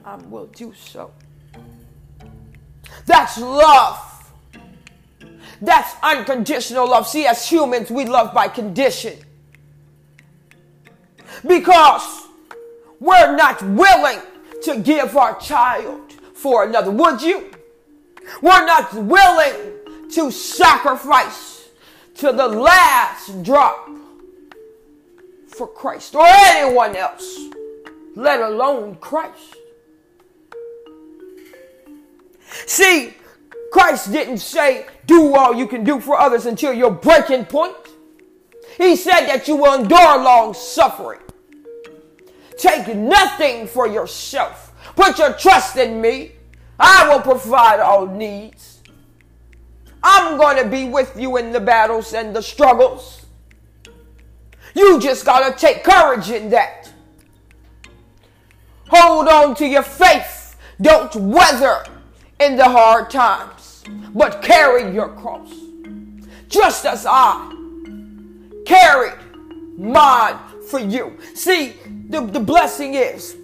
I 0.04 0.16
will 0.16 0.48
do 0.48 0.74
so. 0.74 1.12
That's 3.06 3.38
love. 3.38 4.32
That's 5.62 5.94
unconditional 6.02 6.90
love. 6.90 7.08
See, 7.08 7.28
as 7.28 7.48
humans, 7.48 7.92
we 7.92 8.06
love 8.06 8.34
by 8.34 8.48
condition. 8.48 9.18
because 11.46 12.28
we're 13.00 13.36
not 13.36 13.62
willing 13.64 14.20
to 14.64 14.80
give 14.80 15.16
our 15.16 15.40
child 15.40 16.12
for 16.34 16.66
another. 16.66 16.92
Would 16.92 17.22
you? 17.22 17.52
We're 18.42 18.66
not 18.66 18.94
willing 18.94 20.10
to 20.12 20.32
sacrifice 20.32 21.59
to 22.20 22.34
the 22.34 22.48
last 22.48 23.44
drop 23.44 23.90
for 25.48 25.68
Christ 25.68 26.16
or 26.16 26.26
anyone 26.26 26.96
else, 26.96 27.40
let 28.16 28.42
alone 28.42 28.98
Christ. 28.98 29.56
See, 32.66 33.14
Christ 33.72 34.12
didn't 34.12 34.40
say, 34.40 34.86
do 35.06 35.34
all 35.34 35.54
you 35.54 35.66
can 35.66 35.86
do 35.86 36.02
for 36.02 36.20
others 36.20 36.46
until 36.46 36.74
your 36.74 36.92
breaking 36.92 37.46
point. 37.46 37.76
He 38.78 38.98
said 38.98 39.28
that 39.28 39.48
you 39.48 39.56
will 39.56 39.82
endure 39.82 40.22
long 40.22 40.54
suffering. 40.54 41.20
Take 42.58 42.94
nothing 42.96 43.66
for 43.68 43.88
yourself. 43.88 44.74
Put 44.96 45.20
your 45.20 45.34
trust 45.34 45.78
in 45.78 46.02
me. 46.02 46.34
I 46.78 47.08
will 47.08 47.22
provide 47.22 47.80
all 47.80 48.08
needs. 48.08 48.79
I'm 50.02 50.38
going 50.38 50.58
to 50.64 50.70
be 50.70 50.88
with 50.88 51.20
you 51.20 51.38
in 51.38 51.52
the 51.52 51.60
battles 51.60 52.14
and 52.14 52.36
the 52.36 52.42
struggles. 52.42 53.26
You 54.76 55.00
just 55.00 55.26
got 55.26 55.50
to 55.50 55.58
take 55.60 55.84
courage 55.84 56.30
in 56.30 56.50
that. 56.52 56.92
Hold 58.90 59.28
on 59.28 59.56
to 59.56 59.66
your 59.66 59.84
faith. 59.84 60.56
Don't 60.82 61.14
weather 61.16 61.84
in 62.40 62.56
the 62.56 62.64
hard 62.64 63.10
times, 63.10 63.84
but 64.14 64.42
carry 64.42 64.94
your 64.94 65.10
cross. 65.10 65.52
Just 66.48 66.86
as 66.86 67.06
I 67.08 67.54
carried 68.66 69.18
mine 69.78 70.38
for 70.70 70.80
you. 70.80 71.18
See, 71.36 71.76
the, 72.10 72.22
the 72.22 72.40
blessing 72.40 72.94
is, 72.96 73.36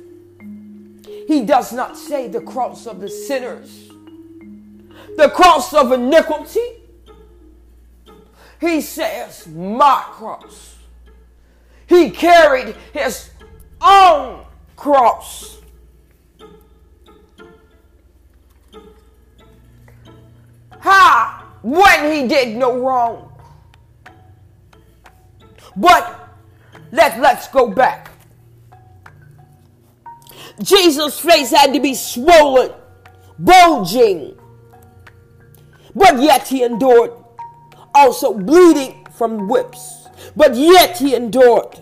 he 1.27 1.43
does 1.45 1.73
not 1.73 1.97
say 1.97 2.27
the 2.27 2.41
cross 2.41 2.85
of 2.87 3.01
the 3.01 3.09
sinners, 3.09 3.84
the 5.17 5.29
cross 5.29 5.73
of 5.73 5.91
iniquity. 5.91 6.59
He 8.59 8.81
says, 8.81 9.47
my 9.47 10.03
cross. 10.07 10.75
He 11.87 12.09
carried 12.09 12.75
his 12.93 13.29
own 13.81 14.45
cross. 14.75 15.59
How? 20.79 21.43
When 21.61 22.11
he 22.11 22.27
did 22.27 22.55
no 22.57 22.79
wrong. 22.79 23.31
But 25.75 26.29
let, 26.91 27.19
let's 27.19 27.47
go 27.49 27.67
back. 27.67 28.11
Jesus' 30.61 31.19
face 31.19 31.51
had 31.51 31.73
to 31.73 31.79
be 31.79 31.93
swollen, 31.93 32.71
bulging, 33.37 34.34
but 35.95 36.21
yet 36.21 36.47
he 36.47 36.63
endured. 36.63 37.11
Also 37.93 38.33
bleeding 38.33 39.07
from 39.15 39.47
whips, 39.47 40.09
but 40.35 40.53
yet 40.53 40.97
he 40.97 41.15
endured. 41.15 41.81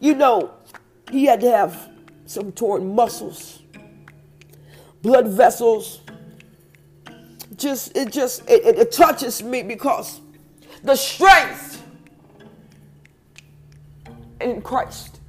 You 0.00 0.14
know, 0.14 0.54
he 1.10 1.26
had 1.26 1.40
to 1.40 1.50
have 1.50 1.90
some 2.24 2.50
torn 2.52 2.94
muscles, 2.94 3.62
blood 5.02 5.28
vessels. 5.28 6.00
Just 7.56 7.96
it 7.96 8.10
just 8.10 8.48
it, 8.48 8.64
it, 8.64 8.78
it 8.78 8.92
touches 8.92 9.42
me 9.42 9.62
because 9.62 10.20
the 10.82 10.96
strength 10.96 11.82
in 14.40 14.62
Christ. 14.62 15.20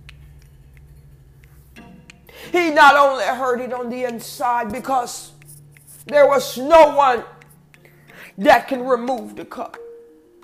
He 2.52 2.70
not 2.72 2.96
only 2.96 3.26
heard 3.26 3.60
it 3.60 3.74
on 3.74 3.90
the 3.90 4.04
inside 4.06 4.72
because 4.72 5.32
there 6.06 6.28
was 6.28 6.58
no 6.58 6.96
one 6.96 7.24
that 8.38 8.68
can 8.68 8.86
remove 8.86 9.36
the 9.36 9.46
cup. 9.46 9.78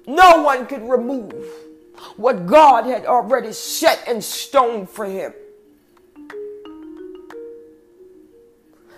No 0.07 0.41
one 0.41 0.65
could 0.65 0.81
remove 0.81 1.45
what 2.17 2.47
God 2.47 2.85
had 2.85 3.05
already 3.05 3.53
set 3.53 4.07
in 4.07 4.21
stone 4.21 4.87
for 4.87 5.05
him. 5.05 5.33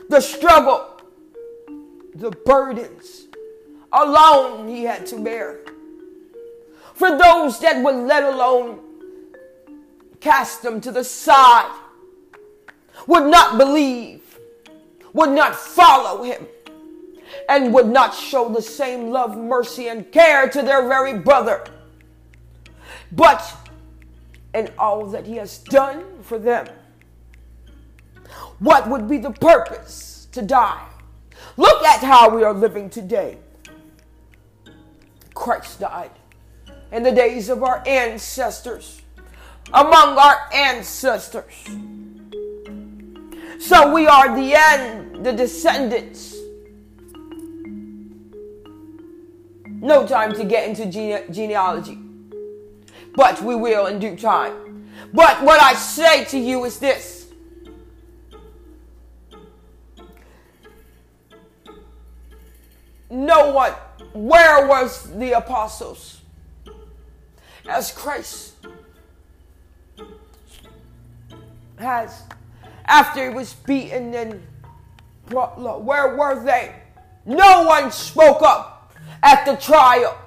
The 0.10 0.22
struggle, 0.22 1.02
the 2.16 2.32
burdens 2.46 3.28
alone 3.92 4.68
he 4.68 4.84
had 4.84 5.06
to 5.08 5.20
bear. 5.20 5.60
For 6.94 7.18
those 7.18 7.60
that 7.60 7.84
would 7.84 7.96
let 7.96 8.24
alone 8.24 8.80
cast 10.20 10.62
them 10.62 10.80
to 10.82 10.92
the 10.92 11.04
side, 11.04 11.72
would 13.08 13.30
not 13.30 13.58
believe, 13.58 14.33
would 15.14 15.30
not 15.30 15.56
follow 15.56 16.24
him, 16.24 16.48
and 17.50 17.74
would 17.74 17.88
not 17.88 18.14
show 18.14 18.50
the 18.50 18.62
same 18.62 19.10
love, 19.10 19.38
mercy, 19.38 19.88
and 19.88 20.12
care 20.12 20.50
to 20.50 20.62
their 20.62 20.88
very 20.88 21.18
brother. 21.18 21.64
But 23.12 23.42
in 24.54 24.72
all 24.78 25.06
that 25.08 25.26
he 25.26 25.36
has 25.38 25.58
done 25.60 26.04
for 26.24 26.38
them, 26.40 26.68
what 28.60 28.90
would 28.90 29.08
be 29.08 29.18
the 29.18 29.32
purpose 29.32 30.28
to 30.32 30.42
die? 30.42 30.88
Look 31.58 31.84
at 31.84 32.00
how 32.00 32.30
we 32.36 32.44
are 32.44 32.54
living 32.54 32.90
today. 32.90 33.38
Christ 35.34 35.80
died 35.80 36.12
in 36.92 37.04
the 37.04 37.12
days 37.12 37.50
of 37.50 37.64
our 37.64 37.84
ancestors 37.88 39.02
among 39.74 40.18
our 40.18 40.50
ancestors. 40.54 41.68
So 43.60 43.94
we 43.94 44.08
are 44.08 44.36
the 44.36 44.54
end, 44.54 45.26
the 45.26 45.32
descendants. 45.34 46.36
No 49.66 50.08
time 50.08 50.34
to 50.36 50.44
get 50.46 50.68
into 50.68 50.86
gene- 50.86 51.32
genealogy, 51.32 51.98
but 53.16 53.42
we 53.42 53.56
will 53.56 53.88
in 53.88 54.00
due 54.00 54.16
time. 54.16 54.90
But 55.14 55.44
what 55.44 55.62
I 55.62 55.74
say 55.74 56.24
to 56.26 56.38
you 56.38 56.64
is 56.66 56.80
this. 56.80 57.28
No 63.10 63.52
one, 63.52 63.74
where 64.14 64.68
was 64.68 65.04
the 65.18 65.34
apostles? 65.34 66.22
As 67.70 67.92
Christ 67.92 68.56
has, 71.78 72.24
after 72.86 73.30
he 73.30 73.36
was 73.36 73.54
beaten 73.54 74.14
and 74.14 74.42
brought 75.28 75.60
low, 75.60 75.78
where 75.80 76.16
were 76.16 76.44
they? 76.44 76.76
No 77.26 77.64
one 77.64 77.92
spoke 77.92 78.42
up 78.42 78.94
at 79.22 79.46
the 79.46 79.56
trial. 79.56 80.18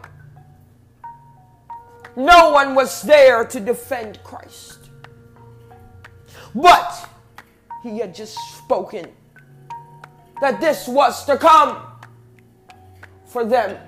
No 2.16 2.50
one 2.50 2.74
was 2.74 3.02
there 3.02 3.44
to 3.44 3.60
defend 3.60 4.22
Christ. 4.24 4.90
But 6.54 7.08
he 7.82 7.98
had 7.98 8.14
just 8.14 8.36
spoken 8.56 9.12
that 10.40 10.60
this 10.60 10.88
was 10.88 11.24
to 11.26 11.36
come 11.36 11.82
for 13.26 13.44
them, 13.44 13.78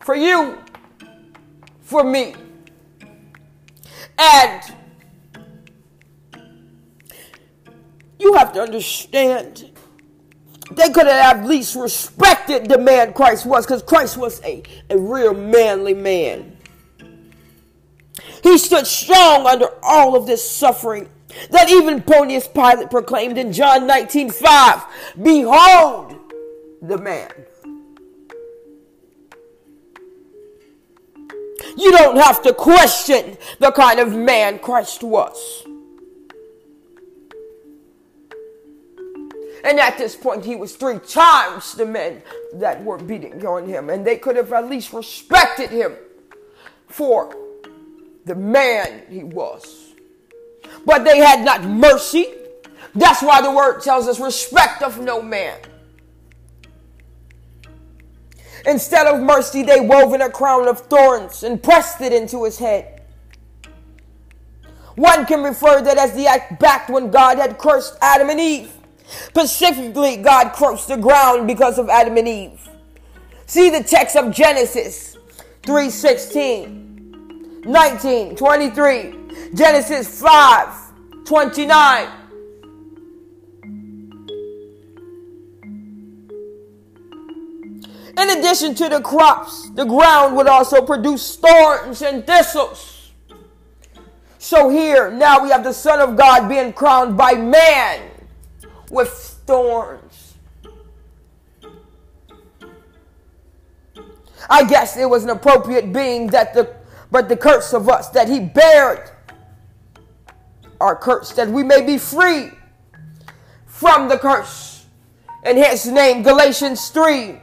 for 0.00 0.16
you, 0.16 0.58
for 1.82 2.02
me. 2.02 2.34
And 4.18 4.62
You 8.24 8.32
have 8.32 8.54
to 8.54 8.62
understand. 8.62 9.70
They 10.70 10.88
could 10.88 11.06
have 11.06 11.36
at 11.36 11.46
least 11.46 11.76
respected 11.76 12.70
the 12.70 12.78
man 12.78 13.12
Christ 13.12 13.44
was 13.44 13.66
because 13.66 13.82
Christ 13.82 14.16
was 14.16 14.42
a, 14.42 14.62
a 14.88 14.96
real 14.96 15.34
manly 15.34 15.92
man. 15.92 16.56
He 18.42 18.56
stood 18.56 18.86
strong 18.86 19.46
under 19.46 19.68
all 19.82 20.16
of 20.16 20.26
this 20.26 20.42
suffering 20.48 21.10
that 21.50 21.68
even 21.68 22.00
Pontius 22.00 22.48
Pilate 22.48 22.90
proclaimed 22.90 23.36
in 23.36 23.52
John 23.52 23.86
19 23.86 24.30
5 24.30 24.82
Behold 25.22 26.16
the 26.80 26.96
man. 26.96 27.30
You 31.76 31.92
don't 31.92 32.16
have 32.16 32.42
to 32.42 32.54
question 32.54 33.36
the 33.58 33.70
kind 33.70 34.00
of 34.00 34.14
man 34.14 34.60
Christ 34.60 35.02
was. 35.02 35.66
And 39.64 39.80
at 39.80 39.96
this 39.96 40.14
point, 40.14 40.44
he 40.44 40.56
was 40.56 40.76
three 40.76 40.98
times 40.98 41.74
the 41.74 41.86
men 41.86 42.22
that 42.54 42.84
were 42.84 42.98
beating 42.98 43.44
on 43.46 43.66
him. 43.66 43.88
And 43.88 44.06
they 44.06 44.18
could 44.18 44.36
have 44.36 44.52
at 44.52 44.68
least 44.68 44.92
respected 44.92 45.70
him 45.70 45.96
for 46.86 47.34
the 48.26 48.34
man 48.34 49.02
he 49.08 49.24
was. 49.24 49.94
But 50.84 51.04
they 51.04 51.18
had 51.18 51.44
not 51.44 51.64
mercy. 51.64 52.26
That's 52.94 53.22
why 53.22 53.40
the 53.40 53.50
word 53.50 53.80
tells 53.80 54.06
us 54.06 54.20
respect 54.20 54.82
of 54.82 55.00
no 55.00 55.22
man. 55.22 55.58
Instead 58.66 59.06
of 59.06 59.20
mercy, 59.22 59.62
they 59.62 59.80
wove 59.80 60.12
in 60.12 60.20
a 60.20 60.30
crown 60.30 60.68
of 60.68 60.80
thorns 60.80 61.42
and 61.42 61.62
pressed 61.62 62.02
it 62.02 62.12
into 62.12 62.44
his 62.44 62.58
head. 62.58 63.02
One 64.96 65.24
can 65.26 65.42
refer 65.42 65.80
that 65.82 65.96
as 65.96 66.12
the 66.12 66.26
act 66.26 66.60
back 66.60 66.88
when 66.90 67.10
God 67.10 67.38
had 67.38 67.58
cursed 67.58 67.96
Adam 68.00 68.28
and 68.28 68.40
Eve. 68.40 68.73
Specifically, 69.06 70.16
God 70.16 70.52
cursed 70.54 70.88
the 70.88 70.96
ground 70.96 71.46
because 71.46 71.78
of 71.78 71.88
Adam 71.88 72.16
and 72.16 72.28
Eve. 72.28 72.68
See 73.46 73.70
the 73.70 73.82
text 73.82 74.16
of 74.16 74.32
Genesis 74.32 75.16
3 75.64 75.90
16, 75.90 77.62
19, 77.66 78.36
23, 78.36 79.14
Genesis 79.54 80.20
5 80.20 81.24
29. 81.24 82.08
In 88.16 88.30
addition 88.38 88.74
to 88.76 88.88
the 88.88 89.00
crops, 89.00 89.70
the 89.70 89.84
ground 89.84 90.36
would 90.36 90.46
also 90.46 90.80
produce 90.80 91.36
thorns 91.36 92.00
and 92.00 92.24
thistles. 92.26 93.10
So 94.38 94.68
here, 94.68 95.10
now 95.10 95.42
we 95.42 95.50
have 95.50 95.64
the 95.64 95.72
Son 95.72 96.00
of 96.00 96.16
God 96.16 96.48
being 96.48 96.72
crowned 96.72 97.16
by 97.16 97.34
man 97.34 98.10
with 98.94 99.10
thorns. 99.46 100.34
I 104.48 104.64
guess 104.64 104.96
it 104.96 105.08
was 105.08 105.24
an 105.24 105.30
appropriate 105.30 105.92
being 105.92 106.28
that 106.28 106.54
the 106.54 106.74
but 107.10 107.28
the 107.28 107.36
curse 107.36 107.72
of 107.72 107.88
us 107.88 108.10
that 108.10 108.28
he 108.28 108.40
bared 108.40 109.10
our 110.80 110.96
curse 110.96 111.32
that 111.32 111.48
we 111.48 111.62
may 111.62 111.80
be 111.82 111.98
free 111.98 112.50
from 113.66 114.08
the 114.08 114.18
curse. 114.18 114.86
And 115.44 115.58
his 115.58 115.86
name, 115.86 116.22
Galatians 116.22 116.88
3 116.88 117.38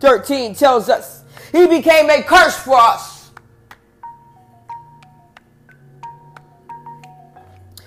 13 0.00 0.54
tells 0.54 0.88
us 0.88 1.22
he 1.52 1.66
became 1.66 2.10
a 2.10 2.22
curse 2.22 2.58
for 2.58 2.76
us. 2.76 3.30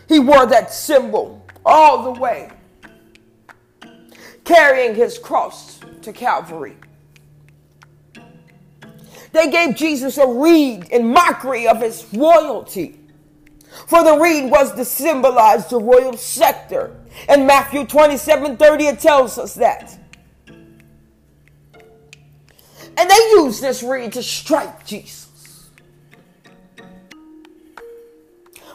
He 0.08 0.20
wore 0.20 0.46
that 0.46 0.72
symbol 0.72 1.46
all 1.66 2.14
the 2.14 2.20
way, 2.20 2.52
carrying 4.46 4.96
his 4.96 5.18
cross 5.18 5.80
to 6.04 6.14
Calvary. 6.14 6.78
They 9.34 9.52
gave 9.52 9.76
Jesus 9.76 10.18
a 10.18 10.26
reed 10.26 10.86
in 10.92 11.12
mockery 11.12 11.68
of 11.68 11.82
his 11.82 12.06
royalty. 12.14 13.00
For 13.88 14.02
the 14.02 14.18
reed 14.18 14.50
was 14.50 14.74
to 14.76 14.86
symbolize 14.86 15.68
the 15.68 15.78
royal 15.78 16.16
scepter. 16.16 16.96
In 17.28 17.46
Matthew 17.46 17.86
27 17.86 18.56
30, 18.56 18.86
it 18.86 19.00
tells 19.00 19.38
us 19.38 19.56
that. 19.56 20.00
And 22.98 23.10
they 23.10 23.20
used 23.32 23.62
this 23.62 23.84
reed 23.84 24.14
to 24.14 24.24
strike 24.24 24.86
Jesus, 24.86 25.70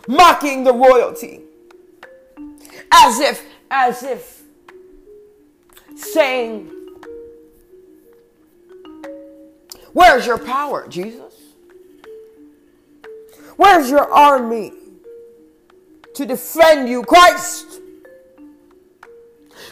mocking 0.07 0.65
the 0.65 0.75
royalty, 0.75 1.41
as 2.93 3.19
if, 3.19 3.47
as 3.71 4.03
if 4.03 4.40
saying, 6.01 6.71
Where's 9.93 10.27
your 10.27 10.39
power, 10.39 10.87
Jesus? 10.89 11.35
Where's 13.57 13.91
your 13.91 14.11
army 14.11 14.73
to 16.15 16.25
defend 16.25 16.89
you, 16.89 17.03
Christ? 17.03 17.81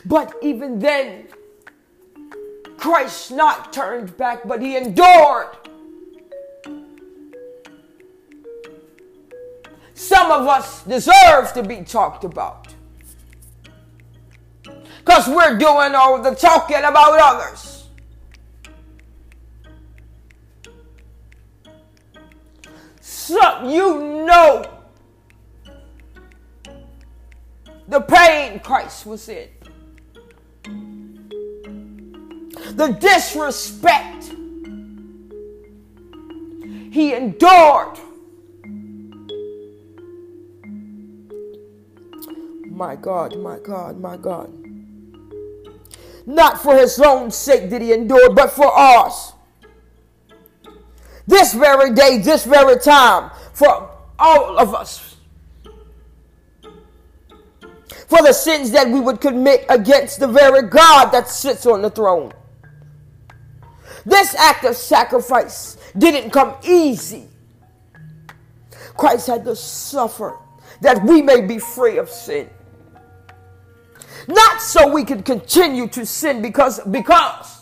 But 0.04 0.34
even 0.42 0.78
then, 0.78 1.28
Christ 2.76 3.32
not 3.32 3.72
turned 3.72 4.16
back, 4.16 4.46
but 4.46 4.60
he 4.60 4.76
endured. 4.76 5.56
Some 9.94 10.30
of 10.30 10.46
us 10.46 10.84
deserve 10.84 11.52
to 11.54 11.62
be 11.62 11.82
talked 11.82 12.24
about. 12.24 12.67
Because 15.08 15.26
we're 15.26 15.56
doing 15.56 15.94
all 15.94 16.20
the 16.20 16.34
talking 16.34 16.84
about 16.84 17.18
others. 17.18 17.86
So 23.00 23.70
you 23.70 24.26
know 24.26 24.70
the 27.88 28.02
pain 28.02 28.60
Christ 28.60 29.06
was 29.06 29.30
in 29.30 29.48
the 32.74 32.88
disrespect 33.00 34.24
he 36.92 37.14
endured. 37.14 37.98
My 42.66 42.94
God, 42.94 43.38
my 43.38 43.58
God, 43.58 43.98
my 43.98 44.18
God. 44.18 44.67
Not 46.28 46.60
for 46.60 46.76
his 46.76 47.00
own 47.00 47.30
sake 47.30 47.70
did 47.70 47.80
he 47.80 47.94
endure, 47.94 48.28
but 48.28 48.50
for 48.50 48.70
us. 48.78 49.32
This 51.26 51.54
very 51.54 51.94
day, 51.94 52.18
this 52.18 52.44
very 52.44 52.78
time, 52.78 53.30
for 53.54 53.88
all 54.18 54.58
of 54.58 54.74
us. 54.74 55.16
For 58.08 58.22
the 58.22 58.34
sins 58.34 58.72
that 58.72 58.90
we 58.90 59.00
would 59.00 59.22
commit 59.22 59.64
against 59.70 60.20
the 60.20 60.28
very 60.28 60.68
God 60.68 61.12
that 61.12 61.28
sits 61.28 61.64
on 61.64 61.80
the 61.80 61.88
throne. 61.88 62.34
This 64.04 64.34
act 64.34 64.64
of 64.64 64.76
sacrifice 64.76 65.78
didn't 65.96 66.30
come 66.30 66.56
easy. 66.62 67.26
Christ 68.98 69.28
had 69.28 69.46
to 69.46 69.56
suffer 69.56 70.36
that 70.82 71.02
we 71.04 71.22
may 71.22 71.40
be 71.40 71.58
free 71.58 71.96
of 71.96 72.10
sin. 72.10 72.50
Not 74.28 74.60
so 74.60 74.92
we 74.92 75.04
can 75.04 75.22
continue 75.22 75.88
to 75.88 76.04
sin 76.04 76.42
because 76.42 76.80
because 76.80 77.60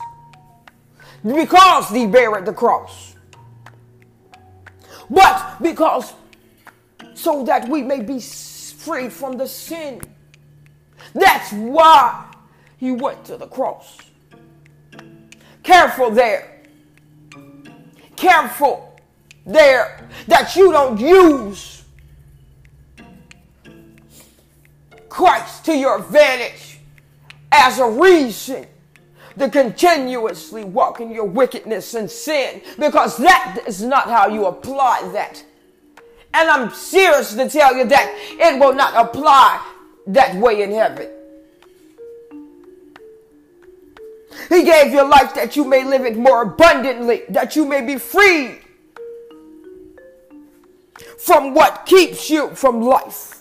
because 1.24 1.88
he 1.90 2.06
buried 2.06 2.44
the 2.44 2.52
cross. 2.52 3.14
But 5.08 5.58
because 5.62 6.12
so 7.14 7.44
that 7.44 7.68
we 7.68 7.82
may 7.82 8.00
be 8.00 8.20
free 8.20 9.08
from 9.08 9.36
the 9.36 9.46
sin. 9.46 10.00
That's 11.14 11.52
why 11.52 12.32
he 12.78 12.90
went 12.90 13.24
to 13.26 13.36
the 13.36 13.46
cross. 13.46 13.98
Careful 15.62 16.10
there. 16.10 16.62
Careful 18.16 18.98
there 19.46 20.08
that 20.26 20.56
you 20.56 20.72
don't 20.72 20.98
use 20.98 21.75
Christ 25.16 25.64
to 25.64 25.74
your 25.74 25.96
advantage 25.98 26.78
as 27.50 27.78
a 27.78 27.88
reason 27.88 28.66
to 29.38 29.48
continuously 29.48 30.62
walk 30.62 31.00
in 31.00 31.10
your 31.10 31.24
wickedness 31.24 31.94
and 31.94 32.10
sin 32.10 32.60
because 32.78 33.16
that 33.16 33.62
is 33.66 33.82
not 33.82 34.10
how 34.10 34.28
you 34.28 34.44
apply 34.44 35.08
that. 35.14 35.42
And 36.34 36.50
I'm 36.50 36.70
serious 36.70 37.32
to 37.32 37.48
tell 37.48 37.74
you 37.74 37.86
that 37.86 38.14
it 38.32 38.60
will 38.60 38.74
not 38.74 38.92
apply 38.94 39.66
that 40.08 40.36
way 40.36 40.60
in 40.60 40.70
heaven. 40.72 41.08
He 44.50 44.64
gave 44.64 44.92
you 44.92 45.02
life 45.08 45.34
that 45.34 45.56
you 45.56 45.64
may 45.64 45.82
live 45.82 46.04
it 46.04 46.18
more 46.18 46.42
abundantly, 46.42 47.22
that 47.30 47.56
you 47.56 47.64
may 47.64 47.80
be 47.80 47.96
free 47.96 48.58
from 51.16 51.54
what 51.54 51.86
keeps 51.86 52.28
you 52.28 52.50
from 52.50 52.82
life. 52.82 53.36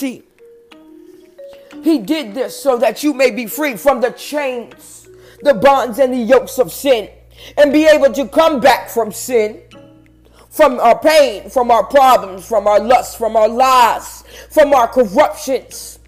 He 0.00 1.98
did 1.98 2.34
this 2.34 2.60
so 2.60 2.76
that 2.78 3.02
you 3.02 3.14
may 3.14 3.30
be 3.30 3.46
free 3.46 3.76
from 3.76 4.00
the 4.00 4.10
chains, 4.10 5.08
the 5.42 5.54
bonds, 5.54 5.98
and 5.98 6.12
the 6.12 6.18
yokes 6.18 6.58
of 6.58 6.72
sin, 6.72 7.08
and 7.56 7.72
be 7.72 7.86
able 7.86 8.12
to 8.12 8.26
come 8.28 8.60
back 8.60 8.88
from 8.88 9.12
sin, 9.12 9.62
from 10.50 10.80
our 10.80 10.98
pain, 10.98 11.50
from 11.50 11.70
our 11.70 11.84
problems, 11.84 12.46
from 12.46 12.66
our 12.66 12.80
lusts, 12.80 13.14
from 13.14 13.36
our 13.36 13.48
lies, 13.48 14.24
from 14.50 14.72
our 14.72 14.88
corruptions 14.88 15.98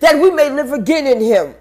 that 0.00 0.18
we 0.20 0.30
may 0.30 0.50
live 0.50 0.72
again 0.72 1.06
in 1.06 1.20
him. 1.20 1.54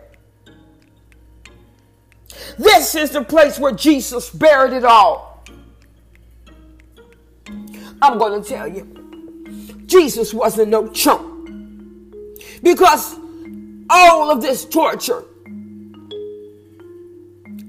This 2.58 2.96
is 2.96 3.12
the 3.12 3.24
place 3.24 3.58
where 3.60 3.72
Jesus 3.72 4.30
buried 4.30 4.74
it 4.74 4.84
all. 4.84 5.44
I'm 8.02 8.18
going 8.18 8.42
to 8.44 8.48
tell 8.48 8.68
you, 8.68 9.84
Jesus 9.86 10.34
wasn't 10.34 10.70
no 10.70 10.90
chump. 10.90 11.33
Because 12.64 13.16
all 13.90 14.32
of 14.32 14.42
this 14.42 14.66
torture, 14.66 15.24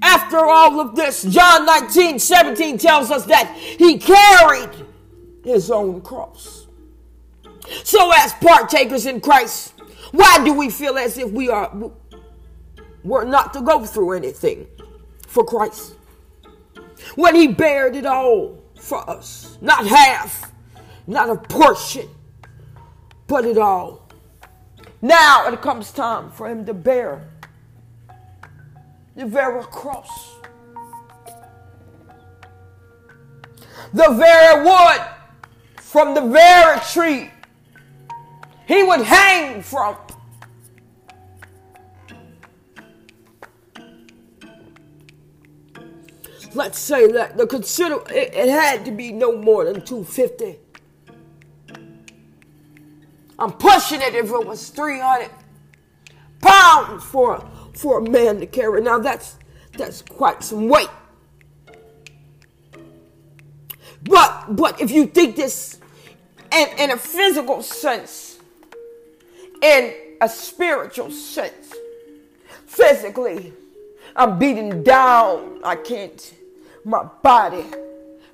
after 0.01 0.37
all 0.37 0.79
of 0.79 0.95
this, 0.95 1.23
John 1.23 1.65
19 1.65 2.17
17 2.17 2.77
tells 2.77 3.11
us 3.11 3.25
that 3.25 3.53
he 3.55 3.99
carried 3.99 4.71
his 5.43 5.69
own 5.69 6.01
cross. 6.01 6.67
So, 7.83 8.11
as 8.15 8.33
partakers 8.33 9.05
in 9.05 9.21
Christ, 9.21 9.73
why 10.11 10.43
do 10.45 10.53
we 10.53 10.69
feel 10.69 10.97
as 10.97 11.17
if 11.17 11.31
we 11.31 11.49
are 11.49 11.91
we're 13.03 13.25
not 13.25 13.53
to 13.53 13.61
go 13.61 13.85
through 13.85 14.13
anything 14.13 14.65
for 15.27 15.43
Christ? 15.43 15.93
When 17.15 17.35
he 17.35 17.47
bared 17.47 17.95
it 17.95 18.05
all. 18.05 18.63
for 18.75 19.07
us. 19.09 19.57
Not 19.61 19.87
half, 19.87 20.51
not 21.07 21.29
a 21.29 21.35
portion, 21.35 22.07
but 23.27 23.45
it 23.45 23.57
all. 23.57 24.04
Now 25.05 25.47
it 25.53 25.61
comes 25.61 25.91
time 25.91 26.31
for 26.31 26.49
him 26.49 26.65
to 26.65 26.73
bear 26.73 27.29
the 29.15 29.27
very 29.27 29.63
cross. 29.65 30.39
The 33.93 34.09
very 34.09 34.63
wood 34.65 35.01
from 35.79 36.15
the 36.15 36.21
very 36.21 36.79
tree 36.91 37.29
he 38.67 38.81
would 38.81 39.01
hang 39.01 39.61
from. 39.61 39.95
Let's 46.55 46.79
say 46.79 47.11
that 47.11 47.37
the 47.37 47.45
consider 47.45 47.99
it, 48.09 48.33
it 48.33 48.49
had 48.49 48.83
to 48.85 48.91
be 48.91 49.11
no 49.11 49.37
more 49.37 49.65
than 49.65 49.85
250. 49.85 50.64
I'm 53.37 53.51
pushing 53.51 54.01
it 54.01 54.15
if 54.15 54.31
it 54.31 54.47
was 54.47 54.69
300 54.69 55.29
pounds 56.41 57.03
for 57.03 57.45
for 57.73 57.99
a 57.99 58.09
man 58.09 58.39
to 58.39 58.45
carry. 58.45 58.81
Now 58.81 58.99
that's 58.99 59.37
that's 59.77 60.01
quite 60.01 60.43
some 60.43 60.69
weight. 60.69 60.89
But 64.03 64.55
but 64.55 64.79
if 64.79 64.91
you 64.91 65.07
think 65.07 65.35
this 65.35 65.79
in, 66.53 66.67
in 66.79 66.91
a 66.91 66.97
physical 66.97 67.61
sense, 67.61 68.39
in 69.61 69.93
a 70.21 70.29
spiritual 70.29 71.11
sense, 71.11 71.73
physically, 72.65 73.51
I'm 74.15 74.39
beaten 74.39 74.83
down. 74.83 75.59
I 75.63 75.75
can't. 75.75 76.33
My 76.85 77.03
body 77.03 77.65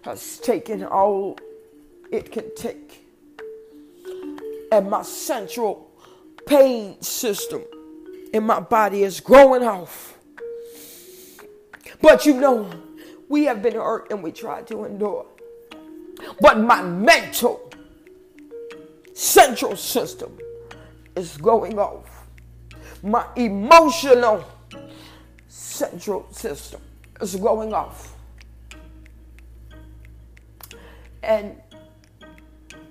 has 0.02 0.38
taken 0.40 0.84
all 0.84 1.38
it 2.12 2.32
can 2.32 2.54
take. 2.56 3.01
And 4.72 4.90
my 4.90 5.04
central 5.04 5.92
pain 6.46 7.02
system 7.02 7.64
in 8.34 8.44
my 8.44 8.60
body 8.60 9.04
is 9.04 9.20
growing 9.20 9.64
off. 9.64 10.18
But 12.02 12.26
you 12.26 12.34
know, 12.40 12.70
we 13.30 13.46
have 13.46 13.62
been 13.62 13.76
hurt 13.76 14.12
and 14.12 14.24
we 14.24 14.32
try 14.32 14.62
to 14.64 14.86
endure. 14.86 15.26
But 16.40 16.60
my 16.60 16.82
mental 16.82 17.72
central 19.14 19.76
system 19.76 20.38
is 21.16 21.38
going 21.38 21.78
off. 21.78 22.28
My 23.04 23.26
emotional 23.36 24.46
central 25.48 26.28
system 26.32 26.82
is 27.20 27.36
going 27.36 27.74
off. 27.74 28.16
And 31.24 31.56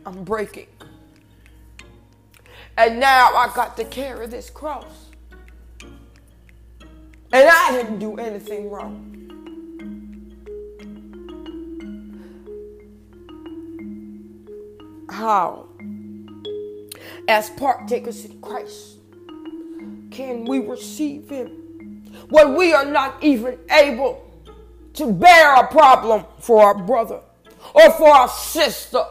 I'm 0.06 0.24
breaking. 0.24 0.66
And 2.76 3.00
now 3.00 3.34
I 3.34 3.52
got 3.54 3.76
to 3.76 3.84
carry 3.84 4.26
this 4.26 4.50
cross. 4.50 5.10
And 7.32 7.48
I 7.48 7.72
didn't 7.72 7.98
do 7.98 8.16
anything 8.16 8.70
wrong. 8.70 9.10
How? 15.10 15.68
As 17.28 17.50
partakers 17.50 18.24
in 18.24 18.40
Christ, 18.40 18.98
can 20.10 20.44
we 20.44 20.60
receive 20.60 21.28
Him 21.28 21.48
when 22.30 22.54
we 22.54 22.72
are 22.72 22.84
not 22.84 23.22
even 23.22 23.58
able 23.70 24.26
to 24.94 25.12
bear 25.12 25.54
a 25.56 25.68
problem 25.68 26.24
for 26.38 26.62
our 26.64 26.82
brother 26.82 27.20
or 27.74 27.90
for 27.92 28.08
our 28.08 28.28
sister? 28.28 29.04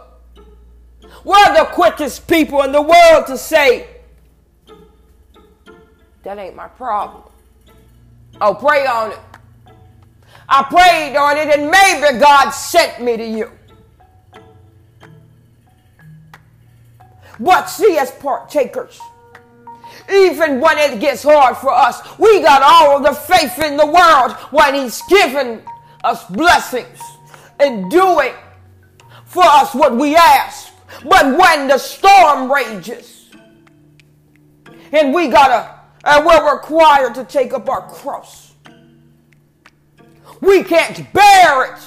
We're 1.23 1.53
the 1.53 1.65
quickest 1.71 2.27
people 2.27 2.63
in 2.63 2.71
the 2.71 2.81
world 2.81 3.27
to 3.27 3.37
say, 3.37 3.87
That 6.23 6.37
ain't 6.37 6.55
my 6.55 6.67
problem. 6.67 7.23
Oh, 8.41 8.53
pray 8.53 8.85
on 8.85 9.11
it. 9.11 9.19
I 10.47 10.63
prayed 10.63 11.15
on 11.15 11.37
it, 11.37 11.59
and 11.59 11.69
maybe 11.69 12.19
God 12.19 12.49
sent 12.49 13.01
me 13.03 13.17
to 13.17 13.25
you. 13.25 13.51
But 17.39 17.65
see, 17.65 17.97
as 17.97 18.11
partakers, 18.11 18.99
even 20.11 20.59
when 20.59 20.77
it 20.77 20.99
gets 20.99 21.23
hard 21.23 21.55
for 21.57 21.71
us, 21.71 22.01
we 22.17 22.41
got 22.41 22.61
all 22.63 22.97
of 22.97 23.03
the 23.03 23.13
faith 23.13 23.59
in 23.59 23.77
the 23.77 23.85
world 23.85 24.33
when 24.51 24.73
He's 24.73 25.01
given 25.03 25.61
us 26.03 26.25
blessings 26.25 26.99
and 27.59 27.89
doing 27.91 28.33
for 29.25 29.43
us 29.43 29.75
what 29.75 29.95
we 29.95 30.15
ask. 30.15 30.68
But 31.03 31.37
when 31.37 31.67
the 31.67 31.77
storm 31.77 32.51
rages 32.51 33.29
and 34.91 35.13
we 35.13 35.27
gotta 35.27 35.79
and 36.03 36.25
we're 36.25 36.53
required 36.53 37.15
to 37.15 37.23
take 37.23 37.53
up 37.53 37.69
our 37.69 37.87
cross. 37.89 38.53
We 40.41 40.63
can't 40.63 41.11
bear 41.13 41.73
it. 41.73 41.79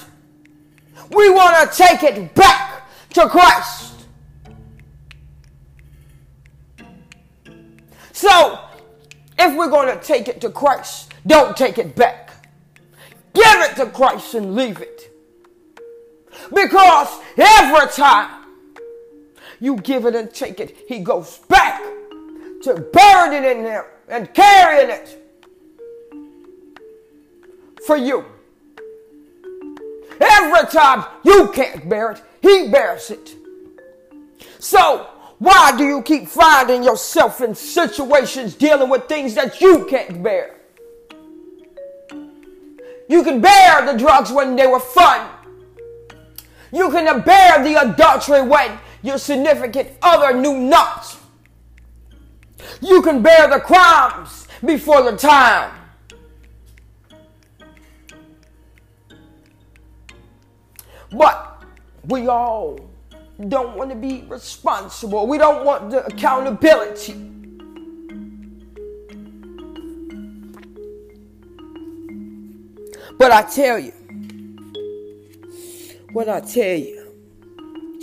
We 1.11 1.29
want 1.29 1.71
to 1.71 1.77
take 1.77 2.03
it 2.03 2.33
back 2.35 2.87
to 3.11 3.27
Christ. 3.27 4.05
So, 8.11 8.59
if 9.39 9.57
we're 9.57 9.69
going 9.69 9.97
to 9.97 10.03
take 10.03 10.27
it 10.27 10.39
to 10.41 10.49
Christ, 10.49 11.13
don't 11.25 11.57
take 11.57 11.77
it 11.77 11.95
back. 11.95 12.29
Give 13.33 13.43
it 13.45 13.75
to 13.77 13.87
Christ 13.87 14.35
and 14.35 14.55
leave 14.55 14.79
it. 14.79 15.11
Because 16.53 17.19
every 17.37 17.87
time 17.91 18.42
you 19.63 19.77
give 19.77 20.05
it 20.05 20.13
and 20.13 20.33
take 20.33 20.59
it, 20.59 20.75
He 20.89 20.99
goes 20.99 21.37
back 21.47 21.81
to 22.63 22.85
bury 22.91 23.37
it 23.37 23.45
in 23.45 23.63
there 23.63 23.91
and 24.09 24.33
carrying 24.33 24.89
it 24.89 25.17
for 27.87 27.95
you. 27.95 28.25
Every 30.19 30.69
time 30.69 31.05
you 31.23 31.49
can't 31.53 31.87
bear 31.87 32.11
it, 32.11 32.21
he 32.41 32.67
bears 32.67 33.09
it. 33.09 33.35
So, 34.59 35.07
why 35.39 35.73
do 35.77 35.85
you 35.85 36.01
keep 36.01 36.27
finding 36.27 36.83
yourself 36.83 37.39
in 37.39 37.55
situations 37.55 38.55
dealing 38.55 38.89
with 38.89 39.07
things 39.07 39.33
that 39.35 39.61
you 39.61 39.85
can't 39.89 40.21
bear? 40.21 40.57
You 43.07 43.23
can 43.23 43.39
bear 43.39 43.85
the 43.85 43.97
drugs 43.97 44.29
when 44.29 44.57
they 44.57 44.67
were 44.67 44.81
fun. 44.81 45.29
You 46.73 46.89
can 46.89 47.21
bear 47.21 47.63
the 47.63 47.81
adultery 47.81 48.41
when 48.41 48.77
your 49.03 49.17
significant 49.17 49.89
other 50.01 50.35
knew 50.35 50.57
not. 50.57 51.17
You 52.81 53.01
can 53.01 53.21
bear 53.21 53.47
the 53.49 53.59
crimes 53.59 54.47
before 54.65 55.03
the 55.03 55.17
time. 55.17 55.71
But 61.11 61.63
we 62.07 62.27
all 62.27 62.79
don't 63.49 63.75
want 63.75 63.89
to 63.91 63.95
be 63.95 64.23
responsible. 64.27 65.27
We 65.27 65.37
don't 65.37 65.65
want 65.65 65.91
the 65.91 66.05
accountability. 66.05 67.13
But 73.17 73.31
I 73.31 73.43
tell 73.43 73.77
you, 73.77 73.91
what 76.13 76.27
I 76.29 76.39
tell 76.39 76.77
you, 76.77 77.02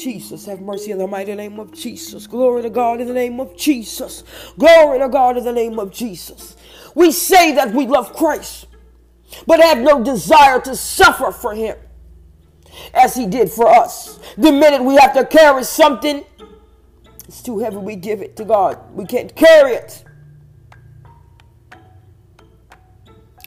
Jesus. 0.01 0.47
Have 0.47 0.61
mercy 0.61 0.91
in 0.91 0.99
the 0.99 1.07
mighty 1.07 1.35
name 1.35 1.61
of 1.61 1.73
Jesus. 1.73 2.27
Glory 2.27 2.63
to 2.63 2.71
God 2.71 3.01
in 3.01 3.07
the 3.07 3.15
name 3.15 3.39
of 3.39 3.57
Jesus. 3.57 4.25
Glory 4.59 4.99
to 4.99 5.09
God 5.09 5.37
in 5.37 5.45
the 5.45 5.53
name 5.53 5.79
of 5.79 5.93
Jesus. 5.93 6.57
We 6.95 7.13
say 7.13 7.53
that 7.55 7.73
we 7.73 7.87
love 7.87 8.15
Christ, 8.15 8.67
but 9.47 9.61
have 9.61 9.79
no 9.79 10.03
desire 10.03 10.61
to 10.63 10.75
suffer 10.75 11.31
for 11.31 11.55
Him 11.55 11.77
as 12.95 13.15
He 13.15 13.27
did 13.27 13.51
for 13.51 13.69
us. 13.69 14.19
The 14.37 14.51
minute 14.51 14.83
we 14.83 14.97
have 14.97 15.13
to 15.15 15.25
carry 15.27 15.65
something, 15.65 16.25
it's 17.29 17.43
too 17.43 17.59
heavy, 17.59 17.77
we 17.77 17.97
give 17.97 18.23
it 18.23 18.37
to 18.37 18.45
God. 18.45 18.79
We 18.93 19.05
can't 19.05 19.35
carry 19.37 19.75
it. 19.75 20.05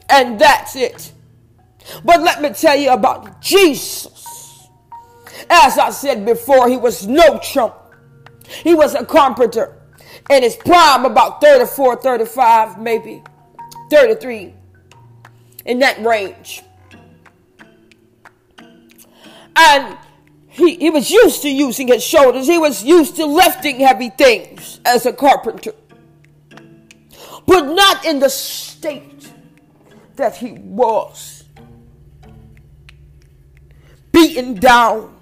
And 0.08 0.38
that's 0.38 0.76
it. 0.76 1.12
But 2.04 2.20
let 2.20 2.40
me 2.40 2.50
tell 2.50 2.76
you 2.76 2.90
about 2.90 3.42
Jesus. 3.42 4.23
As 5.50 5.78
I 5.78 5.90
said 5.90 6.24
before, 6.24 6.68
he 6.68 6.76
was 6.76 7.06
no 7.06 7.38
chump. 7.38 7.74
He 8.62 8.74
was 8.74 8.94
a 8.94 9.04
carpenter 9.04 9.76
in 10.30 10.42
his 10.42 10.56
prime, 10.56 11.04
about 11.04 11.40
34, 11.40 11.96
35, 11.96 12.80
maybe 12.80 13.22
33, 13.90 14.54
in 15.66 15.78
that 15.80 16.04
range. 16.04 16.62
And 19.56 19.96
he, 20.48 20.76
he 20.76 20.90
was 20.90 21.10
used 21.10 21.42
to 21.42 21.48
using 21.48 21.88
his 21.88 22.02
shoulders. 22.02 22.46
He 22.46 22.58
was 22.58 22.82
used 22.82 23.16
to 23.16 23.26
lifting 23.26 23.80
heavy 23.80 24.10
things 24.10 24.80
as 24.84 25.06
a 25.06 25.12
carpenter. 25.12 25.72
But 27.46 27.66
not 27.66 28.04
in 28.04 28.20
the 28.20 28.30
state 28.30 29.32
that 30.16 30.36
he 30.36 30.52
was 30.52 31.44
beaten 34.12 34.54
down, 34.54 35.13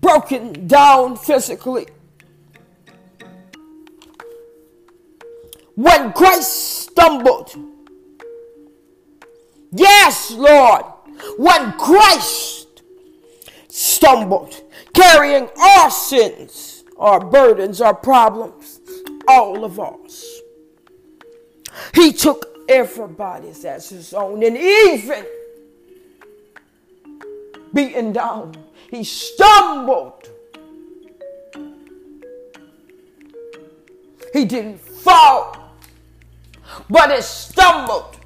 broken 0.00 0.66
down 0.66 1.16
physically. 1.16 1.86
When 5.74 6.12
Christ 6.12 6.88
stumbled, 6.90 7.54
yes, 9.72 10.30
Lord, 10.32 10.84
when 11.38 11.72
Christ 11.72 12.82
stumbled, 13.68 14.62
carrying 14.94 15.48
our 15.58 15.90
sins, 15.90 16.84
our 16.98 17.20
burdens, 17.20 17.80
our 17.80 17.94
problems, 17.94 18.80
all 19.26 19.64
of 19.64 19.80
us. 19.80 20.26
He 21.94 22.12
took 22.12 22.46
everybody's 22.68 23.64
as 23.64 23.88
his 23.88 24.12
own, 24.12 24.42
and 24.42 24.56
even 24.56 25.24
beaten 27.72 28.12
down, 28.12 28.54
he 28.90 29.04
stumbled. 29.04 30.28
He 34.32 34.44
didn't 34.44 34.80
fall, 34.80 35.74
but 36.88 37.14
he 37.14 37.22
stumbled. 37.22 38.16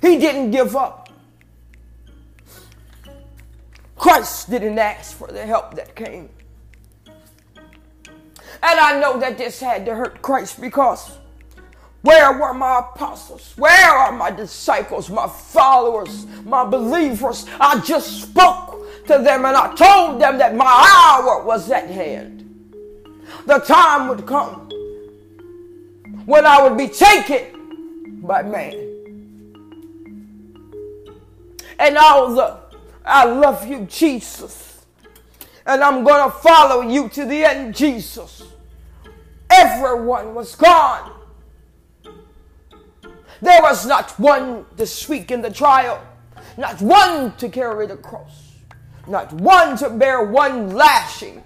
He 0.00 0.18
didn't 0.18 0.52
give 0.52 0.76
up. 0.76 1.08
Christ 3.96 4.50
didn't 4.50 4.78
ask 4.78 5.16
for 5.16 5.28
the 5.28 5.44
help 5.44 5.74
that 5.74 5.94
came. 5.94 6.28
And 8.64 8.78
I 8.78 9.00
know 9.00 9.18
that 9.18 9.38
this 9.38 9.60
had 9.60 9.84
to 9.86 9.94
hurt 9.94 10.22
Christ 10.22 10.60
because 10.60 11.18
where 12.02 12.32
were 12.32 12.54
my 12.54 12.80
apostles? 12.80 13.54
Where 13.56 13.90
are 13.90 14.12
my 14.12 14.30
disciples, 14.30 15.08
my 15.08 15.28
followers, 15.28 16.26
my 16.44 16.64
believers? 16.64 17.46
I 17.60 17.80
just 17.80 18.22
spoke 18.22 18.81
to 19.06 19.18
them 19.18 19.44
and 19.44 19.56
I 19.56 19.74
told 19.74 20.20
them 20.20 20.38
that 20.38 20.54
my 20.54 20.64
hour 20.64 21.44
was 21.44 21.70
at 21.70 21.88
hand. 21.88 22.38
The 23.46 23.58
time 23.58 24.08
would 24.08 24.26
come 24.26 24.70
when 26.26 26.46
I 26.46 26.62
would 26.62 26.78
be 26.78 26.88
taken 26.88 28.20
by 28.22 28.42
man. 28.42 28.74
And 31.78 31.96
all 31.96 32.34
the, 32.34 32.58
I 33.04 33.24
love 33.24 33.66
you, 33.66 33.86
Jesus. 33.86 34.84
And 35.66 35.82
I'm 35.82 36.04
going 36.04 36.30
to 36.30 36.36
follow 36.38 36.82
you 36.82 37.08
to 37.10 37.24
the 37.24 37.44
end, 37.44 37.74
Jesus. 37.74 38.42
Everyone 39.50 40.34
was 40.34 40.54
gone 40.54 41.12
there 43.42 43.60
was 43.60 43.84
not 43.84 44.12
one 44.20 44.64
this 44.76 45.08
week 45.08 45.32
in 45.32 45.42
the 45.42 45.50
trial, 45.50 46.00
not 46.56 46.80
one 46.80 47.36
to 47.38 47.48
carry 47.48 47.88
the 47.88 47.96
cross, 47.96 48.41
not 49.06 49.32
one 49.32 49.76
to 49.78 49.90
bear 49.90 50.24
one 50.24 50.70
lashing. 50.70 51.42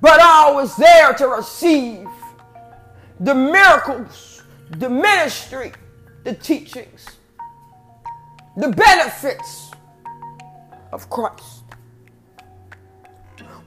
But 0.00 0.20
I 0.20 0.52
was 0.52 0.76
there 0.76 1.14
to 1.14 1.28
receive 1.28 2.06
the 3.20 3.34
miracles, 3.34 4.42
the 4.70 4.90
ministry, 4.90 5.72
the 6.24 6.34
teachings, 6.34 7.06
the 8.56 8.68
benefits 8.68 9.70
of 10.92 11.08
Christ. 11.08 11.62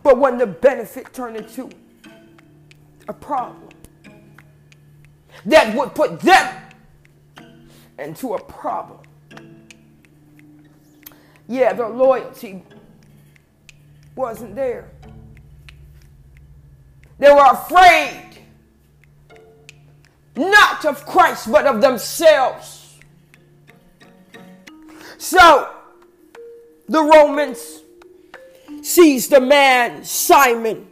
But 0.04 0.20
when 0.20 0.38
the 0.38 0.48
benefit 0.48 1.12
turned 1.12 1.38
into 1.38 1.70
a 3.08 3.14
problem, 3.14 3.70
that 5.46 5.76
would 5.76 5.96
put 5.96 6.20
them 6.22 6.56
into 7.98 8.36
a 8.36 8.44
problem. 8.44 9.00
Yeah, 11.48 11.74
their 11.74 11.90
loyalty 11.90 12.64
wasn't 14.16 14.56
there. 14.56 14.92
They 17.20 17.32
were 17.32 17.52
afraid 17.52 18.28
not 20.36 20.86
of 20.86 21.06
Christ, 21.06 21.52
but 21.52 21.66
of 21.66 21.82
themselves. 21.82 23.00
So 25.18 25.74
the 26.88 27.02
Romans 27.02 27.82
seized 28.82 29.32
the 29.32 29.42
man, 29.42 30.04
Simon, 30.04 30.88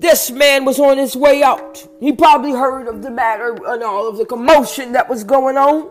this 0.00 0.30
man 0.30 0.64
was 0.64 0.78
on 0.78 0.98
his 0.98 1.16
way 1.16 1.42
out. 1.42 1.86
He 1.98 2.12
probably 2.12 2.52
heard 2.52 2.88
of 2.88 3.02
the 3.02 3.10
matter 3.10 3.56
and 3.66 3.82
all 3.82 4.08
of 4.08 4.16
the 4.16 4.24
commotion 4.24 4.92
that 4.92 5.08
was 5.08 5.24
going 5.24 5.56
on. 5.56 5.90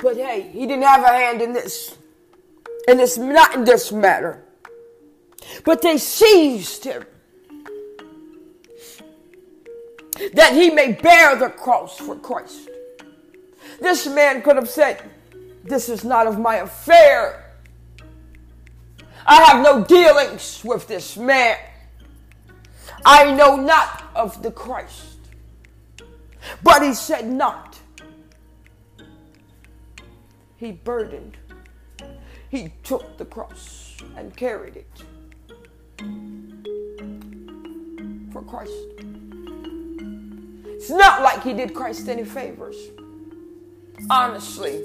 But 0.00 0.16
hey, 0.16 0.42
he 0.52 0.66
didn't 0.66 0.82
have 0.82 1.02
a 1.02 1.08
hand 1.08 1.42
in 1.42 1.52
this. 1.52 1.96
And 2.86 3.00
it's 3.00 3.18
not 3.18 3.54
in 3.54 3.64
this 3.64 3.92
matter. 3.92 4.44
But 5.64 5.82
they 5.82 5.98
seized 5.98 6.84
him. 6.84 7.04
That 10.34 10.52
he 10.52 10.70
may 10.70 10.92
bear 10.92 11.36
the 11.36 11.48
cross 11.48 11.98
for 11.98 12.16
Christ. 12.16 12.68
This 13.80 14.06
man 14.06 14.42
could 14.42 14.56
have 14.56 14.68
said, 14.68 15.02
This 15.64 15.88
is 15.88 16.04
not 16.04 16.26
of 16.26 16.38
my 16.38 16.56
affair. 16.56 17.44
I 19.26 19.42
have 19.42 19.62
no 19.62 19.84
dealings 19.84 20.62
with 20.64 20.88
this 20.88 21.16
man. 21.16 21.56
I 23.04 23.34
know 23.34 23.56
not 23.56 24.04
of 24.14 24.42
the 24.42 24.50
Christ. 24.50 25.18
But 26.62 26.82
he 26.82 26.94
said 26.94 27.28
not. 27.28 27.67
He 30.58 30.72
burdened. 30.72 31.36
He 32.50 32.72
took 32.82 33.16
the 33.16 33.24
cross 33.24 33.96
and 34.16 34.36
carried 34.36 34.76
it 34.76 35.02
for 38.32 38.42
Christ. 38.42 38.72
It's 40.66 40.90
not 40.90 41.22
like 41.22 41.42
he 41.42 41.52
did 41.52 41.74
Christ 41.74 42.08
any 42.08 42.24
favors. 42.24 42.76
Honestly. 44.10 44.82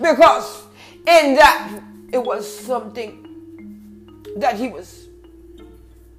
Because 0.00 0.64
in 1.06 1.36
that 1.36 1.80
it 2.12 2.18
was 2.18 2.46
something 2.58 4.24
that 4.36 4.56
he 4.56 4.68
was 4.68 5.08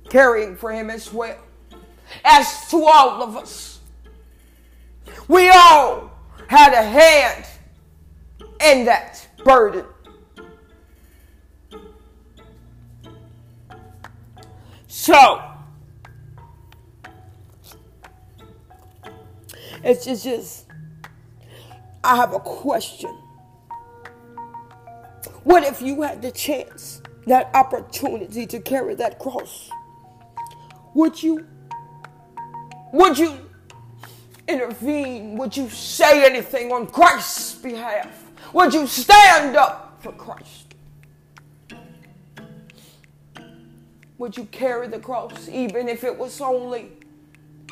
carrying 0.10 0.56
for 0.56 0.72
him 0.72 0.90
as 0.90 1.12
well 1.12 1.38
as 2.24 2.70
to 2.70 2.78
all 2.86 3.24
of 3.24 3.36
us. 3.36 3.80
We 5.28 5.50
all 5.50 6.12
had 6.48 6.74
a 6.74 6.84
hand 6.84 7.46
in 8.64 8.86
that 8.86 9.28
burden. 9.44 9.86
So, 14.88 15.42
it's 19.84 20.06
just, 20.06 20.24
just, 20.24 20.66
I 22.04 22.16
have 22.16 22.34
a 22.34 22.40
question. 22.40 23.16
What 25.44 25.64
if 25.64 25.82
you 25.82 26.02
had 26.02 26.22
the 26.22 26.32
chance, 26.32 27.02
that 27.28 27.50
opportunity 27.54 28.46
to 28.48 28.60
carry 28.60 28.96
that 28.96 29.20
cross? 29.20 29.70
Would 30.96 31.22
you? 31.22 31.46
Would 32.92 33.18
you 33.18 33.38
intervene? 34.48 35.38
Would 35.38 35.56
you 35.56 35.70
say 35.70 36.26
anything 36.26 36.72
on 36.72 36.88
Christ's 36.88 37.54
behalf? 37.56 38.19
Would 38.54 38.74
you 38.74 38.88
stand 38.88 39.56
up 39.56 39.98
for 40.02 40.12
Christ? 40.14 40.74
Would 44.18 44.36
you 44.36 44.46
carry 44.46 44.88
the 44.88 45.00
cross 45.00 45.48
even 45.48 45.88
if 45.88 46.04
it 46.04 46.18
was 46.18 46.42
only 46.42 46.92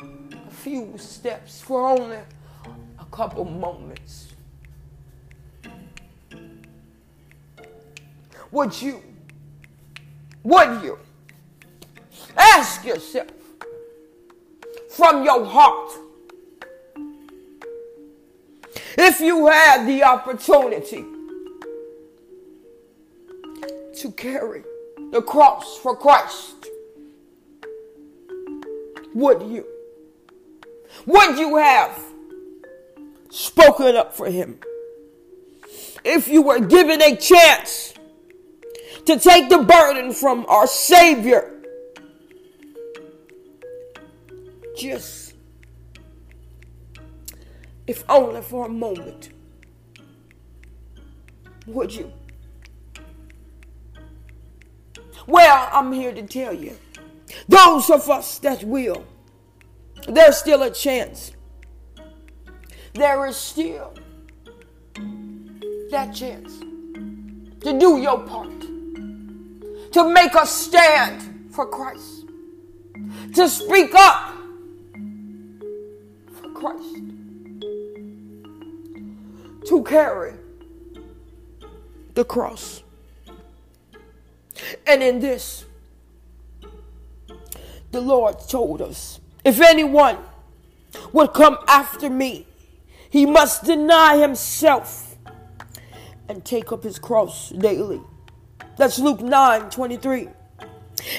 a 0.00 0.50
few 0.50 0.96
steps 0.96 1.60
for 1.60 1.86
only 1.86 2.16
a 2.16 3.04
couple 3.10 3.44
moments? 3.44 4.28
Would 8.50 8.80
you? 8.80 9.02
Would 10.44 10.82
you? 10.82 10.98
Ask 12.36 12.84
yourself 12.84 13.28
from 14.90 15.24
your 15.24 15.44
heart 15.44 15.92
if 18.98 19.20
you 19.20 19.46
had 19.46 19.86
the 19.86 20.02
opportunity 20.02 21.04
to 23.96 24.12
carry 24.12 24.62
the 25.12 25.22
cross 25.22 25.78
for 25.78 25.96
Christ, 25.96 26.66
would 29.14 29.42
you? 29.42 29.64
Would 31.06 31.38
you 31.38 31.56
have 31.56 31.98
spoken 33.30 33.96
up 33.96 34.14
for 34.14 34.28
him? 34.30 34.58
If 36.04 36.28
you 36.28 36.42
were 36.42 36.60
given 36.60 37.00
a 37.02 37.16
chance 37.16 37.94
to 39.06 39.18
take 39.18 39.48
the 39.48 39.58
burden 39.58 40.12
from 40.12 40.44
our 40.48 40.66
Savior 40.66 41.58
just 44.78 45.27
if 47.88 48.04
only 48.08 48.42
for 48.42 48.66
a 48.66 48.68
moment, 48.68 49.30
would 51.66 51.92
you? 51.92 52.12
Well, 55.26 55.68
I'm 55.72 55.90
here 55.92 56.12
to 56.12 56.22
tell 56.22 56.52
you, 56.52 56.76
those 57.48 57.90
of 57.90 58.08
us 58.10 58.38
that 58.40 58.62
will, 58.62 59.04
there's 60.06 60.36
still 60.36 60.62
a 60.62 60.70
chance. 60.70 61.32
There 62.92 63.26
is 63.26 63.36
still 63.36 63.94
that 65.90 66.14
chance 66.14 66.58
to 66.58 67.78
do 67.78 67.98
your 67.98 68.20
part, 68.20 68.60
to 69.92 70.12
make 70.12 70.34
a 70.34 70.46
stand 70.46 71.54
for 71.54 71.66
Christ, 71.66 72.26
to 73.34 73.48
speak 73.48 73.94
up 73.94 74.34
for 76.32 76.50
Christ, 76.52 77.07
to 79.68 79.82
carry 79.82 80.34
the 82.14 82.24
cross. 82.24 82.82
And 84.86 85.02
in 85.02 85.20
this, 85.20 85.64
the 87.90 88.00
Lord 88.00 88.36
told 88.48 88.82
us 88.82 89.20
if 89.44 89.60
anyone 89.60 90.18
would 91.12 91.32
come 91.32 91.58
after 91.66 92.10
me, 92.10 92.46
he 93.10 93.24
must 93.24 93.64
deny 93.64 94.18
himself 94.18 95.16
and 96.28 96.44
take 96.44 96.72
up 96.72 96.82
his 96.82 96.98
cross 96.98 97.50
daily. 97.50 98.00
That's 98.76 98.98
Luke 98.98 99.20
9 99.20 99.70
23. 99.70 100.28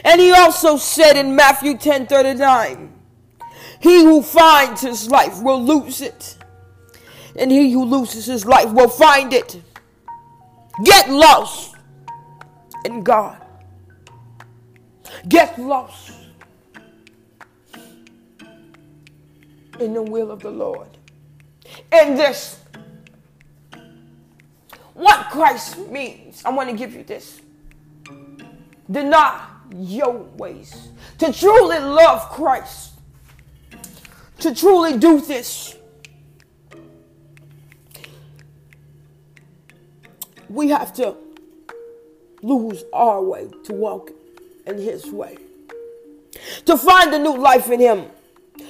And 0.04 0.22
he 0.22 0.32
also 0.32 0.78
said 0.78 1.18
in 1.18 1.36
Matthew 1.36 1.78
10 1.78 2.08
39, 2.08 2.94
He 3.80 4.04
who 4.04 4.22
finds 4.22 4.82
his 4.82 5.10
life 5.10 5.42
will 5.42 5.64
lose 5.64 6.02
it, 6.02 6.38
and 7.36 7.52
he 7.52 7.72
who 7.72 7.86
loses 7.86 8.26
his 8.26 8.46
life 8.46 8.72
will 8.72 8.90
find 8.90 9.34
it. 9.34 9.62
Get 10.84 11.10
lost 11.10 11.76
in 12.86 13.02
God. 13.02 13.42
Get 15.28 15.60
lost 15.60 16.12
in 19.80 19.94
the 19.94 20.04
will 20.04 20.32
of 20.32 20.42
the 20.42 20.52
Lord. 20.52 20.88
In 21.92 22.16
this, 22.16 22.60
what 24.94 25.30
Christ 25.30 25.78
means, 25.90 26.44
I 26.46 26.50
want 26.50 26.70
to 26.70 26.76
give 26.76 26.94
you 26.94 27.04
this. 27.04 27.42
Deny 28.90 29.46
your 29.76 30.14
ways. 30.38 30.90
To 31.20 31.32
truly 31.32 31.80
love 31.80 32.22
Christ, 32.30 32.94
to 34.40 34.54
truly 34.56 34.98
do 34.98 35.22
this, 35.22 35.76
we 40.50 40.70
have 40.70 40.94
to 40.94 41.16
lose 42.42 42.84
our 42.94 43.22
way 43.22 43.50
to 43.66 43.74
walk 43.74 44.12
in 44.66 44.78
His 44.78 45.06
way. 45.08 45.38
To 46.66 46.78
find 46.78 47.14
a 47.14 47.20
new 47.20 47.38
life 47.38 47.70
in 47.70 47.80
Him, 47.80 48.06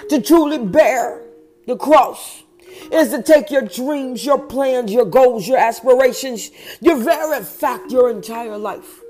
to 0.09 0.21
truly 0.21 0.57
bear 0.57 1.21
the 1.67 1.77
cross, 1.77 2.43
is 2.91 3.09
to 3.09 3.21
take 3.21 3.51
your 3.51 3.61
dreams, 3.61 4.25
your 4.25 4.39
plans, 4.39 4.91
your 4.91 5.05
goals, 5.05 5.47
your 5.47 5.57
aspirations, 5.57 6.51
your 6.81 6.97
very 6.97 7.43
fact, 7.43 7.91
your 7.91 8.09
entire 8.09 8.57
life, 8.57 9.01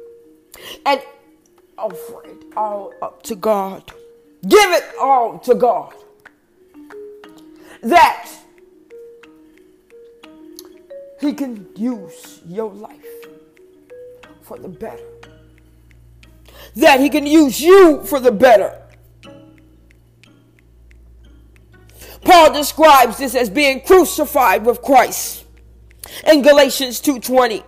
and 0.86 1.02
offer 1.78 2.26
it 2.26 2.44
all 2.56 2.94
up 3.02 3.24
to 3.24 3.36
God. 3.36 3.92
Give 4.48 4.72
it 4.72 4.84
all 5.00 5.40
to 5.40 5.56
God. 5.56 5.94
That 7.82 8.30
He 11.20 11.34
can 11.34 11.68
use 11.76 12.42
your 12.48 12.72
life 12.72 12.96
for 14.42 14.58
the 14.58 14.70
better. 14.70 15.04
That 16.76 17.00
He 17.00 17.10
can 17.10 17.28
use 17.28 17.60
you 17.62 18.04
for 18.04 18.20
the 18.20 18.32
better. 18.32 18.82
Paul 22.24 22.54
describes 22.54 23.18
this 23.18 23.36
as 23.36 23.50
being 23.50 23.82
crucified 23.82 24.66
with 24.66 24.82
Christ 24.82 25.46
in 26.26 26.42
Galatians 26.42 27.02
2:20. 27.02 27.64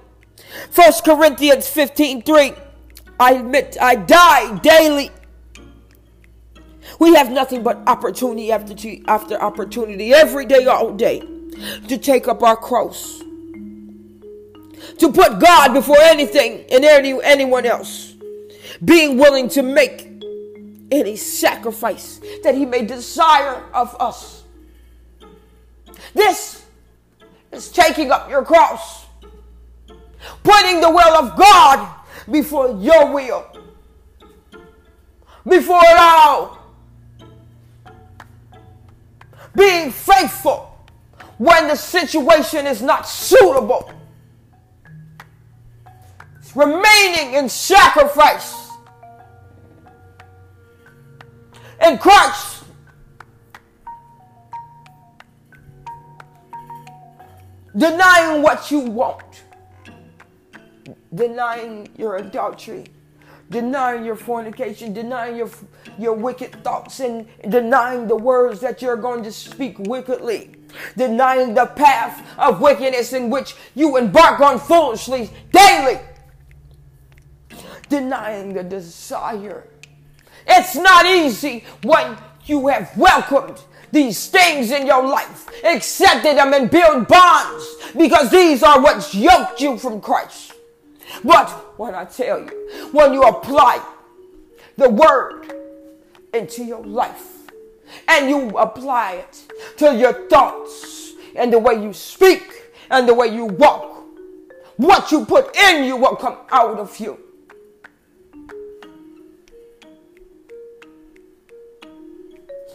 1 0.73 1.03
Corinthians 1.03 1.67
15:3. 1.67 2.55
I 3.19 3.33
admit 3.33 3.77
I 3.79 3.95
die 3.95 4.57
daily. 4.59 5.11
We 6.99 7.15
have 7.15 7.31
nothing 7.31 7.63
but 7.63 7.81
opportunity 7.87 8.51
after 8.51 8.75
after 9.07 9.41
opportunity 9.41 10.13
every 10.13 10.45
day 10.45 10.65
all 10.65 10.91
day 10.91 11.23
to 11.87 11.97
take 11.97 12.27
up 12.27 12.43
our 12.43 12.55
cross. 12.55 13.20
To 14.99 15.11
put 15.11 15.39
God 15.39 15.73
before 15.73 15.99
anything 15.99 16.65
and 16.71 16.83
any, 16.83 17.19
anyone 17.23 17.65
else. 17.65 18.15
Being 18.83 19.17
willing 19.17 19.49
to 19.49 19.61
make 19.61 20.07
any 20.91 21.15
sacrifice 21.15 22.19
that 22.43 22.55
he 22.55 22.65
may 22.65 22.85
desire 22.85 23.63
of 23.73 23.95
us. 23.99 24.43
This 26.13 26.65
is 27.51 27.69
taking 27.69 28.11
up 28.11 28.29
your 28.29 28.43
cross, 28.43 29.05
putting 30.43 30.81
the 30.81 30.89
will 30.89 31.15
of 31.15 31.37
God 31.37 31.95
before 32.29 32.77
your 32.81 33.11
will, 33.13 33.45
before 35.47 35.81
it 35.83 35.97
all, 35.97 36.59
being 39.55 39.91
faithful 39.91 40.67
when 41.37 41.67
the 41.67 41.75
situation 41.75 42.67
is 42.67 42.81
not 42.81 43.07
suitable, 43.07 43.91
remaining 46.55 47.35
in 47.35 47.49
sacrifice. 47.49 48.69
In 51.85 51.97
Christ, 51.97 52.63
denying 57.75 58.41
what 58.43 58.69
you 58.69 58.81
want, 58.81 59.43
denying 61.15 61.89
your 61.97 62.17
adultery, 62.17 62.85
denying 63.49 64.05
your 64.05 64.15
fornication, 64.15 64.93
denying 64.93 65.37
your, 65.37 65.49
your 65.97 66.13
wicked 66.13 66.63
thoughts, 66.63 66.99
and 66.99 67.27
denying 67.49 68.07
the 68.07 68.15
words 68.15 68.59
that 68.59 68.81
you're 68.81 68.95
going 68.95 69.23
to 69.23 69.31
speak 69.31 69.79
wickedly, 69.79 70.51
denying 70.95 71.53
the 71.53 71.65
path 71.65 72.25
of 72.37 72.61
wickedness 72.61 73.13
in 73.13 73.29
which 73.29 73.55
you 73.73 73.97
embark 73.97 74.39
on 74.39 74.59
foolishly 74.59 75.29
daily, 75.51 75.99
denying 77.91 78.53
the 78.53 78.63
desire. 78.63 79.67
It's 80.47 80.75
not 80.75 81.05
easy 81.05 81.65
when 81.83 82.17
you 82.45 82.67
have 82.69 82.97
welcomed 82.97 83.61
these 83.91 84.27
things 84.29 84.71
in 84.71 84.87
your 84.87 85.05
life, 85.05 85.47
accepted 85.63 86.37
them, 86.37 86.53
and 86.53 86.71
built 86.71 87.07
bonds 87.07 87.75
because 87.95 88.31
these 88.31 88.63
are 88.63 88.81
what's 88.81 89.13
yoked 89.13 89.61
you 89.61 89.77
from 89.77 90.01
Christ. 90.01 90.53
But 91.23 91.49
when 91.77 91.93
I 91.93 92.05
tell 92.05 92.39
you, 92.39 92.89
when 92.93 93.13
you 93.13 93.21
apply 93.23 93.85
the 94.77 94.89
word 94.89 95.53
into 96.33 96.63
your 96.63 96.83
life 96.83 97.51
and 98.07 98.29
you 98.29 98.57
apply 98.57 99.15
it 99.15 99.43
to 99.77 99.93
your 99.95 100.27
thoughts 100.29 101.11
and 101.35 101.51
the 101.51 101.59
way 101.59 101.73
you 101.73 101.91
speak 101.91 102.71
and 102.89 103.07
the 103.07 103.13
way 103.13 103.27
you 103.27 103.45
walk, 103.45 104.05
what 104.77 105.11
you 105.11 105.25
put 105.25 105.55
in 105.57 105.83
you 105.83 105.97
will 105.97 106.15
come 106.15 106.37
out 106.49 106.79
of 106.79 106.97
you. 106.97 107.19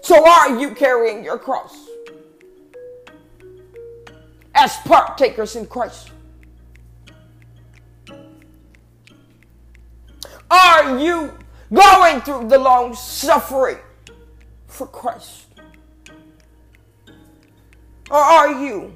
So 0.06 0.24
are 0.24 0.56
you 0.56 0.70
carrying 0.70 1.24
your 1.24 1.36
cross 1.36 1.88
as 4.54 4.76
partakers 4.84 5.56
in 5.56 5.66
Christ? 5.66 6.12
Are 10.48 10.96
you 10.96 11.36
going 11.74 12.20
through 12.20 12.46
the 12.46 12.56
long 12.56 12.94
suffering 12.94 13.78
for 14.68 14.86
Christ? 14.86 15.46
Or 18.08 18.18
are 18.18 18.62
you 18.62 18.94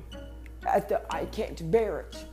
at 0.64 0.88
the 0.88 1.02
I 1.12 1.24
can't 1.24 1.68
bear 1.72 2.02
it? 2.02 2.24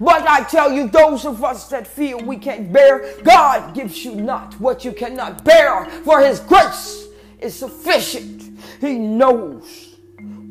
But 0.00 0.28
I 0.28 0.42
tell 0.42 0.72
you, 0.72 0.88
those 0.88 1.24
of 1.24 1.44
us 1.44 1.68
that 1.68 1.86
feel 1.86 2.18
we 2.18 2.36
can't 2.36 2.72
bear, 2.72 3.14
God 3.22 3.76
gives 3.76 4.04
you 4.04 4.16
not 4.16 4.58
what 4.60 4.84
you 4.84 4.90
cannot 4.90 5.44
bear, 5.44 5.84
for 6.02 6.18
His 6.18 6.40
grace 6.40 6.97
is 7.40 7.54
sufficient. 7.54 8.58
He 8.80 8.98
knows 8.98 9.96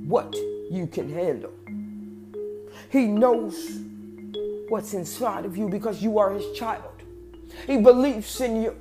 what 0.05 0.35
you 0.69 0.87
can 0.87 1.11
handle. 1.11 1.51
He 2.89 3.05
knows 3.05 3.79
what's 4.69 4.93
inside 4.93 5.45
of 5.45 5.57
you 5.57 5.69
because 5.69 6.01
you 6.01 6.19
are 6.19 6.31
His 6.31 6.57
child. 6.57 7.03
He 7.65 7.77
believes 7.77 8.39
in 8.41 8.61
you. 8.61 8.75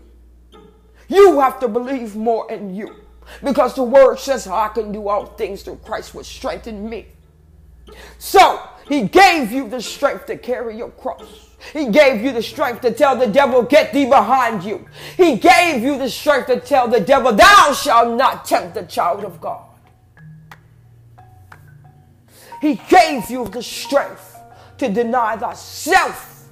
You 1.08 1.40
have 1.40 1.60
to 1.60 1.68
believe 1.68 2.16
more 2.16 2.50
in 2.50 2.74
you 2.74 2.96
because 3.42 3.74
the 3.74 3.82
word 3.82 4.18
says, 4.18 4.46
I 4.46 4.68
can 4.68 4.92
do 4.92 5.08
all 5.08 5.26
things 5.26 5.62
through 5.62 5.80
Christ 5.84 6.14
which 6.14 6.26
strengthen 6.26 6.88
me. 6.88 7.06
So 8.18 8.60
he 8.88 9.02
gave 9.02 9.52
you 9.52 9.68
the 9.68 9.80
strength 9.80 10.26
to 10.26 10.36
carry 10.36 10.76
your 10.76 10.90
cross. 10.90 11.55
He 11.72 11.88
gave 11.90 12.22
you 12.22 12.32
the 12.32 12.42
strength 12.42 12.80
to 12.82 12.92
tell 12.92 13.16
the 13.16 13.26
devil, 13.26 13.62
get 13.62 13.92
thee 13.92 14.06
behind 14.06 14.62
you. 14.62 14.86
He 15.16 15.36
gave 15.36 15.82
you 15.82 15.98
the 15.98 16.10
strength 16.10 16.46
to 16.46 16.60
tell 16.60 16.88
the 16.88 17.00
devil, 17.00 17.32
thou 17.32 17.72
shalt 17.72 18.16
not 18.16 18.44
tempt 18.44 18.74
the 18.74 18.84
child 18.84 19.24
of 19.24 19.40
God. 19.40 19.64
He 22.60 22.80
gave 22.88 23.30
you 23.30 23.48
the 23.48 23.62
strength 23.62 24.38
to 24.78 24.88
deny 24.88 25.36
thyself. 25.36 26.48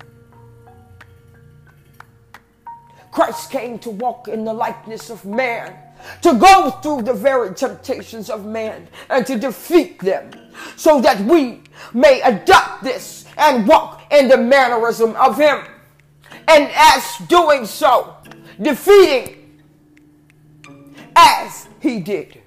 Christ 3.10 3.50
came 3.50 3.78
to 3.80 3.90
walk 3.90 4.28
in 4.28 4.44
the 4.44 4.52
likeness 4.52 5.08
of 5.08 5.24
man, 5.24 5.74
to 6.22 6.34
go 6.34 6.70
through 6.82 7.02
the 7.02 7.14
very 7.14 7.54
temptations 7.54 8.28
of 8.28 8.44
man 8.44 8.88
and 9.08 9.24
to 9.26 9.38
defeat 9.38 10.00
them, 10.00 10.30
so 10.76 11.00
that 11.00 11.20
we 11.20 11.62
may 11.92 12.20
adopt 12.22 12.82
this 12.82 13.23
and 13.36 13.66
walk 13.66 14.02
in 14.10 14.28
the 14.28 14.36
mannerism 14.36 15.14
of 15.16 15.36
him. 15.36 15.64
And 16.48 16.70
as 16.74 17.18
doing 17.28 17.66
so, 17.66 18.16
defeating 18.60 19.60
as 21.16 21.68
he 21.80 22.00
did. 22.00 22.40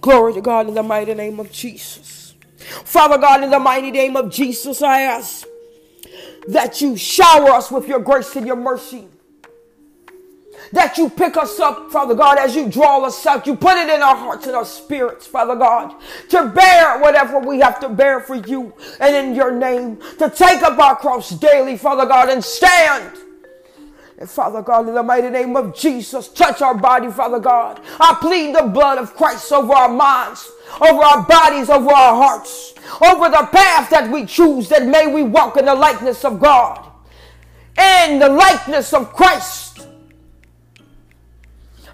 Glory 0.00 0.32
to 0.34 0.40
God 0.40 0.68
in 0.68 0.74
the 0.74 0.82
mighty 0.82 1.14
name 1.14 1.40
of 1.40 1.50
Jesus. 1.50 2.34
Father 2.84 3.18
God, 3.18 3.42
in 3.42 3.50
the 3.50 3.58
mighty 3.58 3.90
name 3.90 4.16
of 4.16 4.30
Jesus, 4.30 4.80
I 4.80 5.02
ask 5.02 5.46
that 6.48 6.80
you 6.80 6.96
shower 6.96 7.50
us 7.50 7.70
with 7.70 7.88
your 7.88 7.98
grace 7.98 8.34
and 8.36 8.46
your 8.46 8.56
mercy. 8.56 9.06
That 10.72 10.98
you 10.98 11.08
pick 11.08 11.36
us 11.36 11.58
up, 11.60 11.90
Father 11.90 12.14
God, 12.14 12.38
as 12.38 12.54
you 12.54 12.70
draw 12.70 13.04
us 13.04 13.24
out. 13.26 13.46
You 13.46 13.56
put 13.56 13.76
it 13.76 13.88
in 13.88 14.02
our 14.02 14.16
hearts 14.16 14.46
and 14.46 14.54
our 14.54 14.64
spirits, 14.64 15.26
Father 15.26 15.56
God, 15.56 15.94
to 16.30 16.48
bear 16.48 16.98
whatever 16.98 17.38
we 17.38 17.60
have 17.60 17.80
to 17.80 17.88
bear 17.88 18.20
for 18.20 18.34
you 18.34 18.74
and 19.00 19.14
in 19.14 19.34
your 19.34 19.52
name. 19.52 19.98
To 20.18 20.28
take 20.28 20.62
up 20.62 20.78
our 20.78 20.96
cross 20.96 21.30
daily, 21.30 21.76
Father 21.76 22.06
God, 22.06 22.28
and 22.28 22.44
stand 22.44 23.18
and 24.18 24.28
Father 24.28 24.62
God, 24.62 24.88
in 24.88 24.94
the 24.94 25.02
mighty 25.02 25.30
name 25.30 25.56
of 25.56 25.76
Jesus, 25.76 26.26
touch 26.26 26.60
our 26.60 26.74
body, 26.74 27.08
Father 27.08 27.38
God. 27.38 27.80
I 28.00 28.16
plead 28.20 28.52
the 28.52 28.64
blood 28.64 28.98
of 28.98 29.14
Christ 29.14 29.52
over 29.52 29.72
our 29.72 29.88
minds, 29.88 30.50
over 30.80 31.00
our 31.00 31.22
bodies, 31.24 31.70
over 31.70 31.88
our 31.88 32.16
hearts, 32.16 32.74
over 33.00 33.28
the 33.28 33.48
path 33.52 33.90
that 33.90 34.10
we 34.10 34.26
choose, 34.26 34.68
that 34.70 34.86
may 34.86 35.06
we 35.06 35.22
walk 35.22 35.56
in 35.56 35.66
the 35.66 35.74
likeness 35.74 36.24
of 36.24 36.40
God, 36.40 36.84
in 37.78 38.18
the 38.18 38.28
likeness 38.28 38.92
of 38.92 39.12
Christ. 39.12 39.67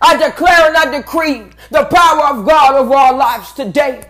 I 0.04 0.16
declare 0.16 0.68
and 0.68 0.76
I 0.76 0.98
decree 0.98 1.46
the 1.70 1.84
power 1.84 2.36
of 2.36 2.46
God 2.46 2.74
over 2.74 2.94
our 2.94 3.14
lives 3.14 3.52
today. 3.54 4.06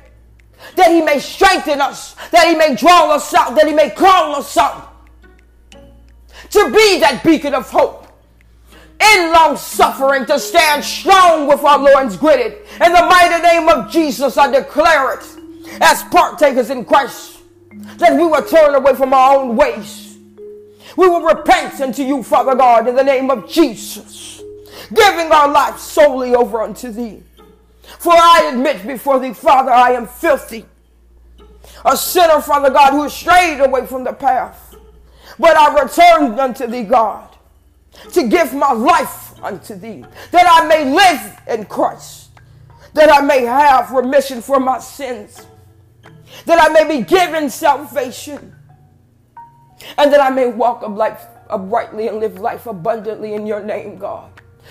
That 0.75 0.91
he 0.91 1.03
may 1.03 1.21
strengthen 1.21 1.81
us, 1.81 2.17
that 2.33 2.49
he 2.49 2.57
may 2.57 2.75
draw 2.75 3.15
us 3.15 3.33
out, 3.33 3.55
that 3.55 3.69
he 3.69 3.73
may 3.73 3.91
call 3.91 4.35
us 4.35 4.57
up 4.57 5.09
to 6.51 6.65
be 6.71 6.99
that 7.01 7.23
beacon 7.25 7.55
of 7.55 7.71
hope 7.71 8.09
in 9.01 9.33
long 9.33 9.57
suffering 9.57 10.27
to 10.27 10.39
stand 10.39 10.85
strong 10.85 11.47
with 11.47 11.63
our 11.63 11.79
loins 11.79 12.17
gritted. 12.17 12.59
In 12.85 12.93
the 12.93 13.03
mighty 13.03 13.43
name 13.43 13.69
of 13.69 13.91
Jesus, 13.91 14.37
I 14.37 14.51
declare 14.51 15.15
it 15.15 15.25
as 15.81 16.03
partakers 16.05 16.71
in 16.71 16.85
Christ 16.85 17.39
that 17.99 18.13
we 18.13 18.27
will 18.27 18.43
turn 18.43 18.75
away 18.75 18.95
from 18.95 19.13
our 19.13 19.39
own 19.39 19.57
ways. 19.57 20.17
We 20.97 21.09
will 21.09 21.23
repent 21.23 21.81
unto 21.81 22.03
you, 22.03 22.23
Father 22.23 22.55
God, 22.55 22.89
in 22.89 22.95
the 22.95 23.05
name 23.05 23.31
of 23.31 23.49
Jesus, 23.49 24.43
giving 24.93 25.33
our 25.33 25.49
life 25.49 25.79
solely 25.79 26.35
over 26.35 26.63
unto 26.63 26.91
thee. 26.91 27.23
For 27.99 28.13
I 28.13 28.51
admit 28.53 28.87
before 28.87 29.19
thee, 29.19 29.33
Father, 29.33 29.71
I 29.71 29.93
am 29.93 30.07
filthy, 30.07 30.65
a 31.85 31.97
sinner, 31.97 32.41
Father 32.41 32.71
God, 32.71 32.93
who 32.93 33.09
strayed 33.09 33.61
away 33.61 33.87
from 33.87 34.05
the 34.05 34.13
path. 34.13 34.75
But 35.39 35.57
I 35.57 35.83
returned 35.83 36.39
unto 36.39 36.67
thee, 36.67 36.83
God 36.83 37.35
to 38.13 38.29
give 38.29 38.55
my 38.55 38.73
life 38.73 39.43
unto 39.43 39.75
thee, 39.75 40.05
that 40.31 40.47
I 40.49 40.67
may 40.67 40.93
live 40.93 41.41
in 41.49 41.65
Christ, 41.67 42.31
that 42.95 43.11
I 43.11 43.21
may 43.21 43.43
have 43.43 43.91
remission 43.91 44.41
for 44.41 44.61
my 44.61 44.79
sins, 44.79 45.47
that 46.47 46.59
I 46.61 46.73
may 46.73 46.99
be 46.99 47.05
given 47.05 47.51
salvation, 47.51 48.55
and 49.99 50.13
that 50.13 50.21
I 50.21 50.31
may 50.31 50.49
walk 50.49 50.87
life 50.89 51.27
uprightly 51.51 52.09
and 52.09 52.21
live 52.21 52.39
life 52.39 52.67
abundantly 52.67 53.35
in 53.35 53.47
your 53.47 53.63
name, 53.63 53.99
God. 53.99 54.31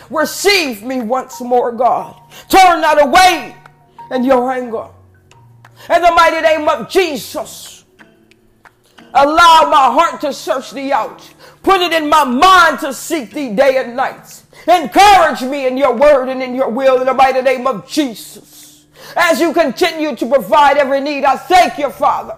Receive 0.10 0.84
me 0.84 1.02
once 1.02 1.42
more, 1.42 1.72
God. 1.72 2.20
Turn 2.50 2.82
not 2.82 3.02
away 3.02 3.56
in 4.12 4.24
your 4.24 4.52
anger. 4.52 4.88
In 5.90 6.02
the 6.02 6.12
mighty 6.12 6.42
name 6.42 6.68
of 6.68 6.90
Jesus, 6.90 7.84
allow 9.14 9.70
my 9.70 9.92
heart 9.94 10.22
to 10.22 10.34
search 10.34 10.72
thee 10.72 10.92
out 10.92 11.34
Put 11.64 11.80
it 11.80 11.94
in 11.94 12.10
my 12.10 12.26
mind 12.26 12.80
to 12.82 12.94
seek 12.94 13.32
thee 13.32 13.56
day 13.56 13.78
and 13.78 13.96
night. 13.96 14.44
Encourage 14.68 15.42
me 15.42 15.66
in 15.66 15.78
your 15.78 15.96
word 15.96 16.28
and 16.28 16.44
in 16.44 16.54
your 16.54 16.70
will 16.70 17.00
in 17.00 17.06
the 17.06 17.14
mighty 17.14 17.42
name 17.42 17.66
of 17.66 17.88
Jesus. 17.88 18.86
As 19.16 19.40
you 19.40 19.54
continue 19.54 20.16
to 20.16 20.26
provide 20.26 20.78
every 20.78 21.00
need, 21.00 21.24
I 21.24 21.38
thank 21.38 21.78
you, 21.78 21.90
Father. 21.90 22.38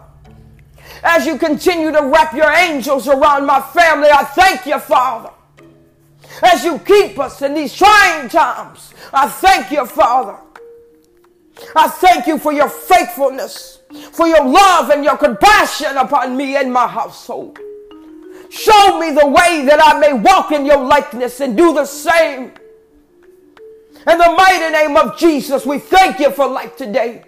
As 1.03 1.25
you 1.25 1.37
continue 1.37 1.91
to 1.91 2.03
wrap 2.03 2.33
your 2.33 2.51
angels 2.51 3.07
around 3.07 3.45
my 3.45 3.61
family, 3.61 4.09
I 4.11 4.23
thank 4.23 4.65
you, 4.67 4.79
Father. 4.79 5.31
As 6.41 6.63
you 6.63 6.79
keep 6.79 7.17
us 7.19 7.41
in 7.41 7.53
these 7.53 7.73
trying 7.73 8.29
times, 8.29 8.93
I 9.13 9.27
thank 9.27 9.71
you, 9.71 9.85
Father. 9.85 10.37
I 11.75 11.87
thank 11.87 12.27
you 12.27 12.37
for 12.37 12.51
your 12.51 12.69
faithfulness, 12.69 13.79
for 14.11 14.27
your 14.27 14.43
love 14.45 14.89
and 14.89 15.03
your 15.03 15.17
compassion 15.17 15.95
upon 15.97 16.35
me 16.35 16.57
and 16.57 16.71
my 16.71 16.87
household. 16.87 17.59
Show 18.49 18.99
me 18.99 19.11
the 19.11 19.27
way 19.27 19.65
that 19.65 19.79
I 19.81 19.99
may 19.99 20.13
walk 20.13 20.51
in 20.51 20.65
your 20.65 20.83
likeness 20.83 21.39
and 21.39 21.57
do 21.57 21.73
the 21.73 21.85
same. 21.85 22.51
In 24.07 24.17
the 24.19 24.33
mighty 24.37 24.71
name 24.71 24.97
of 24.97 25.17
Jesus, 25.17 25.65
we 25.65 25.79
thank 25.79 26.19
you 26.19 26.31
for 26.31 26.47
life 26.47 26.75
today. 26.75 27.23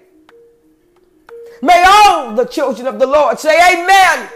May 1.62 1.84
all 1.88 2.36
the 2.36 2.46
children 2.46 2.86
of 2.86 3.00
the 3.00 3.08
Lord 3.08 3.40
say, 3.40 3.58
Amen. 3.74 4.30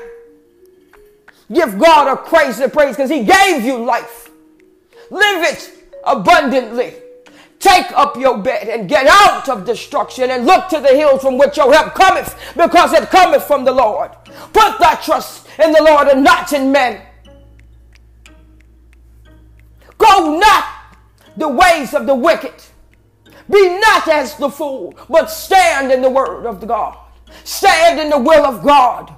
Give 1.53 1.77
God 1.77 2.07
a 2.07 2.17
crazy 2.17 2.67
praise 2.67 2.95
because 2.95 3.11
He 3.11 3.23
gave 3.23 3.63
you 3.63 3.77
life. 3.83 4.30
Live 5.11 5.43
it 5.43 5.71
abundantly. 6.05 6.93
Take 7.59 7.91
up 7.91 8.15
your 8.15 8.39
bed 8.39 8.69
and 8.69 8.89
get 8.89 9.05
out 9.07 9.47
of 9.49 9.65
destruction 9.65 10.31
and 10.31 10.45
look 10.45 10.69
to 10.69 10.79
the 10.79 10.95
hills 10.95 11.21
from 11.21 11.37
which 11.37 11.57
your 11.57 11.71
help 11.71 11.93
cometh 11.93 12.33
because 12.55 12.93
it 12.93 13.09
cometh 13.09 13.43
from 13.43 13.65
the 13.65 13.71
Lord. 13.71 14.11
Put 14.53 14.79
thy 14.79 14.95
trust 15.03 15.47
in 15.59 15.73
the 15.73 15.83
Lord 15.83 16.07
and 16.07 16.23
not 16.23 16.53
in 16.53 16.71
men. 16.71 17.01
Go 19.97 20.39
not 20.39 20.65
the 21.37 21.49
ways 21.49 21.93
of 21.93 22.07
the 22.07 22.15
wicked. 22.15 22.53
Be 23.51 23.79
not 23.79 24.07
as 24.07 24.37
the 24.37 24.49
fool, 24.49 24.95
but 25.09 25.29
stand 25.29 25.91
in 25.91 26.01
the 26.01 26.09
word 26.09 26.45
of 26.45 26.61
the 26.61 26.65
God. 26.65 26.97
Stand 27.43 27.99
in 27.99 28.09
the 28.09 28.17
will 28.17 28.45
of 28.45 28.63
God. 28.63 29.13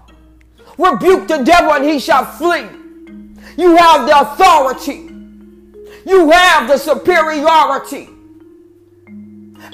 Rebuke 0.78 1.28
the 1.28 1.44
devil 1.44 1.72
and 1.72 1.86
he 1.86 2.00
shall 2.00 2.26
flee. 2.26 2.68
You 3.58 3.76
have 3.76 4.08
the 4.08 4.20
authority. 4.20 5.13
You 6.06 6.30
have 6.32 6.68
the 6.68 6.78
superiority 6.78 8.10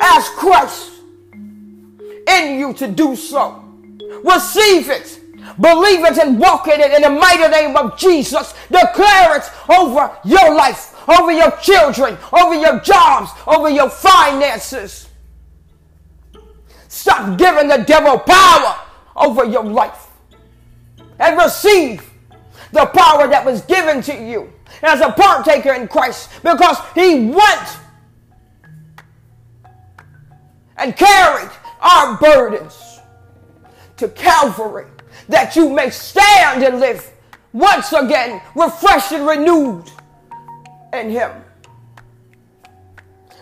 as 0.02 0.30
Christ 0.30 0.92
in 2.28 2.60
you 2.60 2.74
to 2.74 2.88
do 2.88 3.16
so. 3.16 3.64
Receive 4.24 4.90
it 4.90 5.20
Believe 5.60 6.06
it 6.06 6.18
and 6.18 6.40
walk 6.40 6.68
in 6.68 6.80
it 6.80 6.92
in 6.92 7.02
the 7.02 7.10
mighty 7.10 7.48
name 7.48 7.76
of 7.76 7.98
Jesus. 7.98 8.54
Declare 8.70 9.38
it 9.38 9.52
over 9.70 10.16
your 10.24 10.54
life, 10.54 10.96
over 11.10 11.32
your 11.32 11.52
children, 11.58 12.18
over 12.32 12.56
your 12.56 12.80
jobs, 12.80 13.32
over 13.48 13.70
your 13.70 13.90
finances. 13.90 15.10
Stop 16.88 17.38
giving 17.38 17.68
the 17.68 17.78
devil 17.78 18.20
power 18.20 18.76
over 19.16 19.46
your 19.46 19.64
life 19.64 20.08
and 21.20 21.38
receive 21.38 22.10
the 22.72 22.86
power 22.88 23.28
that 23.28 23.44
was 23.46 23.62
given 23.62 24.02
to 24.04 24.14
you 24.14 24.52
as 24.82 25.02
a 25.02 25.12
partaker 25.12 25.74
in 25.74 25.88
Christ 25.88 26.30
because 26.42 26.78
he 26.96 27.30
went 27.30 27.78
and 30.78 30.96
carried 30.96 31.52
our 31.82 32.18
burdens 32.18 33.00
to 33.98 34.08
Calvary 34.10 34.88
that 35.28 35.56
you 35.56 35.70
may 35.70 35.90
stand 35.90 36.64
and 36.64 36.80
live 36.80 37.12
once 37.54 37.94
again, 37.94 38.42
refreshed 38.56 39.12
and 39.12 39.28
renewed 39.28 39.86
in 40.94 41.10
Him. 41.10 41.32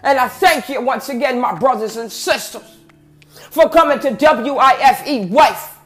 And 0.03 0.17
I 0.17 0.27
thank 0.27 0.69
you 0.69 0.81
once 0.81 1.09
again, 1.09 1.39
my 1.39 1.57
brothers 1.57 1.97
and 1.97 2.11
sisters, 2.11 2.77
for 3.51 3.69
coming 3.69 3.99
to 3.99 4.11
WIFE 4.11 5.29
Wife, 5.29 5.79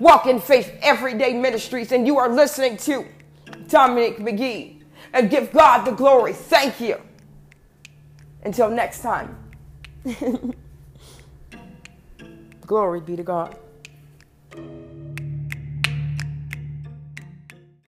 Walk 0.00 0.26
in 0.26 0.40
Faith 0.40 0.72
Everyday 0.82 1.32
Ministries. 1.34 1.92
And 1.92 2.06
you 2.06 2.18
are 2.18 2.28
listening 2.28 2.76
to 2.78 3.06
Dominic 3.68 4.18
McGee. 4.18 4.81
And 5.12 5.30
give 5.30 5.52
God 5.52 5.84
the 5.84 5.92
glory. 5.92 6.32
Thank 6.32 6.80
you. 6.80 7.00
Until 8.44 8.70
next 8.70 9.02
time, 9.02 9.36
glory 12.66 13.00
be 13.00 13.16
to 13.16 13.22
God. 13.22 13.56